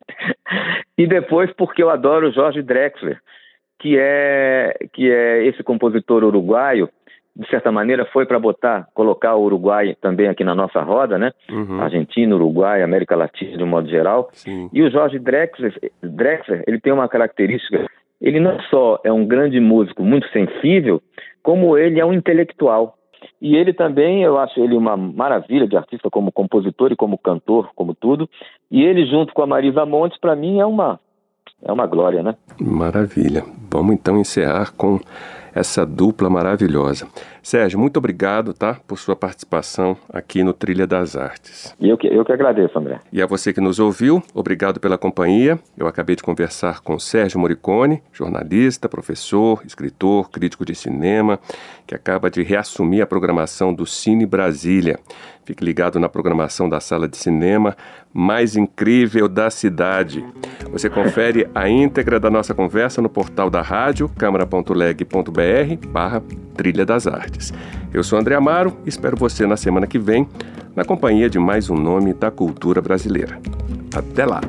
e 0.96 1.06
depois, 1.06 1.52
porque 1.52 1.82
eu 1.82 1.90
adoro 1.90 2.30
o 2.30 2.32
Jorge 2.32 2.62
Drexler, 2.62 3.20
que 3.78 3.98
é, 3.98 4.74
que 4.94 5.10
é 5.10 5.44
esse 5.46 5.62
compositor 5.62 6.24
uruguaio, 6.24 6.88
de 7.34 7.48
certa 7.48 7.72
maneira 7.72 8.04
foi 8.12 8.26
para 8.26 8.38
botar, 8.38 8.86
colocar 8.94 9.34
o 9.34 9.44
Uruguai 9.44 9.96
também 10.00 10.28
aqui 10.28 10.44
na 10.44 10.54
nossa 10.54 10.82
roda, 10.82 11.18
né? 11.18 11.32
Uhum. 11.50 11.80
Argentina, 11.80 12.34
Uruguai, 12.34 12.82
América 12.82 13.16
Latina 13.16 13.56
de 13.56 13.62
um 13.62 13.66
modo 13.66 13.88
geral. 13.88 14.28
Sim. 14.32 14.68
E 14.72 14.82
o 14.82 14.90
Jorge 14.90 15.18
Drexler, 15.18 15.74
Drexler, 16.02 16.62
ele 16.66 16.78
tem 16.78 16.92
uma 16.92 17.08
característica, 17.08 17.86
ele 18.20 18.38
não 18.38 18.60
só 18.62 19.00
é 19.02 19.12
um 19.12 19.26
grande 19.26 19.58
músico, 19.60 20.02
muito 20.02 20.28
sensível, 20.28 21.02
como 21.42 21.76
ele 21.76 21.98
é 21.98 22.04
um 22.04 22.12
intelectual. 22.12 22.96
E 23.40 23.56
ele 23.56 23.72
também, 23.72 24.22
eu 24.22 24.38
acho 24.38 24.60
ele 24.60 24.76
uma 24.76 24.96
maravilha 24.96 25.66
de 25.66 25.76
artista 25.76 26.10
como 26.10 26.32
compositor 26.32 26.92
e 26.92 26.96
como 26.96 27.18
cantor, 27.18 27.70
como 27.74 27.94
tudo. 27.94 28.28
E 28.70 28.82
ele 28.84 29.06
junto 29.06 29.32
com 29.32 29.42
a 29.42 29.46
Marisa 29.46 29.86
Montes, 29.86 30.18
para 30.18 30.36
mim 30.36 30.60
é 30.60 30.66
uma 30.66 31.00
é 31.64 31.72
uma 31.72 31.86
glória, 31.86 32.22
né? 32.22 32.34
Maravilha. 32.60 33.44
Vamos 33.72 33.94
então 33.94 34.20
encerrar 34.20 34.72
com 34.76 35.00
essa 35.54 35.86
dupla 35.86 36.28
maravilhosa. 36.28 37.06
Sérgio, 37.42 37.78
muito 37.78 37.96
obrigado, 37.96 38.54
tá, 38.54 38.78
por 38.86 38.98
sua 38.98 39.16
participação 39.16 39.96
aqui 40.12 40.44
no 40.44 40.52
Trilha 40.52 40.86
das 40.86 41.16
Artes. 41.16 41.74
E 41.80 41.88
eu 41.88 41.98
que, 41.98 42.06
eu 42.06 42.24
que 42.24 42.32
agradeço, 42.32 42.78
André. 42.78 43.00
E 43.12 43.20
a 43.20 43.26
você 43.26 43.52
que 43.52 43.60
nos 43.60 43.78
ouviu, 43.78 44.22
obrigado 44.34 44.78
pela 44.78 44.96
companhia. 44.96 45.58
Eu 45.76 45.86
acabei 45.86 46.14
de 46.14 46.22
conversar 46.22 46.80
com 46.80 46.98
Sérgio 46.98 47.40
Moricone, 47.40 48.02
jornalista, 48.12 48.88
professor, 48.88 49.62
escritor, 49.66 50.30
crítico 50.30 50.64
de 50.64 50.74
cinema, 50.74 51.38
que 51.86 51.94
acaba 51.94 52.30
de 52.30 52.42
reassumir 52.42 53.02
a 53.02 53.06
programação 53.06 53.74
do 53.74 53.86
Cine 53.86 54.24
Brasília. 54.24 54.98
Fique 55.44 55.64
ligado 55.64 55.98
na 55.98 56.08
programação 56.08 56.68
da 56.68 56.78
sala 56.78 57.08
de 57.08 57.16
cinema 57.16 57.76
mais 58.12 58.56
incrível 58.56 59.28
da 59.28 59.50
cidade. 59.50 60.24
Você 60.70 60.88
confere 60.88 61.48
a 61.54 61.68
íntegra 61.68 62.20
da 62.20 62.30
nossa 62.30 62.54
conversa 62.54 63.02
no 63.02 63.08
portal 63.08 63.50
da 63.50 63.61
rádio, 63.62 64.08
câmara.leg.br 64.08 65.88
barra 65.88 66.22
Trilha 66.56 66.84
das 66.84 67.06
Artes. 67.06 67.52
Eu 67.92 68.04
sou 68.04 68.18
André 68.18 68.34
Amaro 68.34 68.76
espero 68.84 69.16
você 69.16 69.46
na 69.46 69.56
semana 69.56 69.86
que 69.86 69.98
vem, 69.98 70.28
na 70.74 70.84
companhia 70.84 71.30
de 71.30 71.38
mais 71.38 71.70
um 71.70 71.76
nome 71.76 72.12
da 72.12 72.30
cultura 72.30 72.80
brasileira. 72.80 73.38
Até 73.94 74.26
lá! 74.26 74.40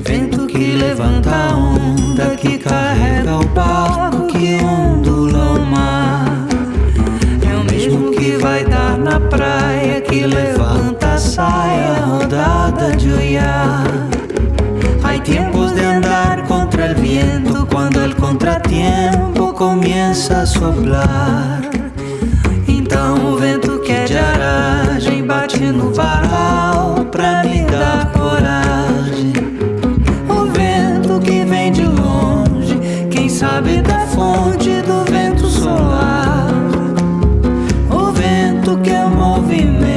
Vento 0.00 0.46
que 0.46 0.76
levanta 0.76 1.30
a 1.30 1.56
onda, 1.56 2.36
que 2.36 2.58
carrega 2.58 3.36
o 3.36 3.44
barco, 3.48 4.26
que 4.28 4.54
ondula 4.62 5.60
o 5.60 5.66
mar. 5.66 6.46
É 7.42 7.56
o 7.56 7.64
mesmo 7.64 8.12
que 8.12 8.36
vai 8.38 8.64
dar 8.64 8.96
na 8.96 9.20
praia, 9.20 10.00
que 10.00 10.26
levanta 10.26 11.14
a 11.14 11.18
saia 11.18 12.00
rodada 12.04 12.96
de 12.96 13.12
olhar. 13.12 13.84
Hay 15.02 15.20
tiempos 15.20 15.74
de 15.74 15.84
andar 15.84 16.46
contra 16.46 16.86
el 16.86 16.94
viento, 16.94 17.55
cuando 17.76 18.02
el 18.02 18.16
contratiempo 18.16 19.52
comienza 19.52 20.40
a 20.40 20.46
soplar. 20.46 21.60
Então 22.66 23.34
o 23.34 23.36
vento 23.36 23.78
que 23.80 23.92
é 23.92 24.04
de 24.06 24.16
aragem 24.16 25.26
bate 25.26 25.60
no 25.60 25.92
varal 25.92 27.04
pra 27.12 27.44
me 27.44 27.66
dar 27.66 28.10
coragem. 28.12 29.34
O 30.26 30.46
vento 30.46 31.20
que 31.20 31.44
vem 31.44 31.70
de 31.70 31.82
longe, 31.82 32.78
quem 33.10 33.28
sabe 33.28 33.82
da 33.82 34.06
fonte 34.06 34.80
do 34.80 35.04
vento 35.12 35.46
solar. 35.46 36.48
O 37.90 38.10
vento 38.10 38.78
que 38.78 38.88
é 38.88 39.04
o 39.04 39.10
movimento 39.10 39.95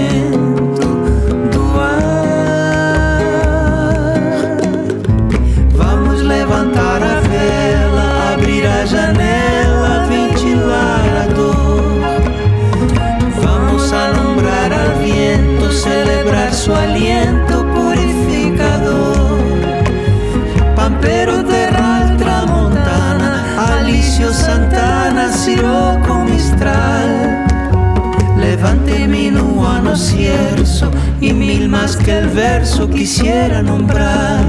cierzo 30.00 30.90
y 31.20 31.34
mil 31.34 31.68
más 31.68 31.96
que 31.96 32.18
el 32.18 32.28
verso 32.30 32.90
quisiera 32.90 33.62
nombrar. 33.62 34.44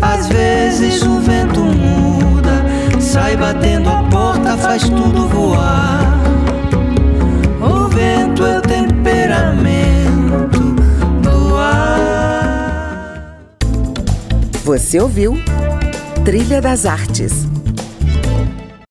Às 0.00 0.28
vezes 0.28 1.02
o 1.02 1.20
vento 1.20 1.60
muda, 1.60 2.64
sai 2.98 3.36
batendo 3.36 3.90
a 3.90 4.02
porta, 4.08 4.56
faz 4.56 4.82
tudo 4.88 5.28
voar. 5.28 6.18
O 7.60 7.88
vento 7.88 8.46
é 8.46 8.58
o 8.58 8.62
temperamento 8.62 10.60
do 11.22 11.56
ar. 11.56 13.22
Você 14.64 14.98
ouviu 15.00 15.38
Trilha 16.24 16.60
das 16.60 16.86
Artes 16.86 17.49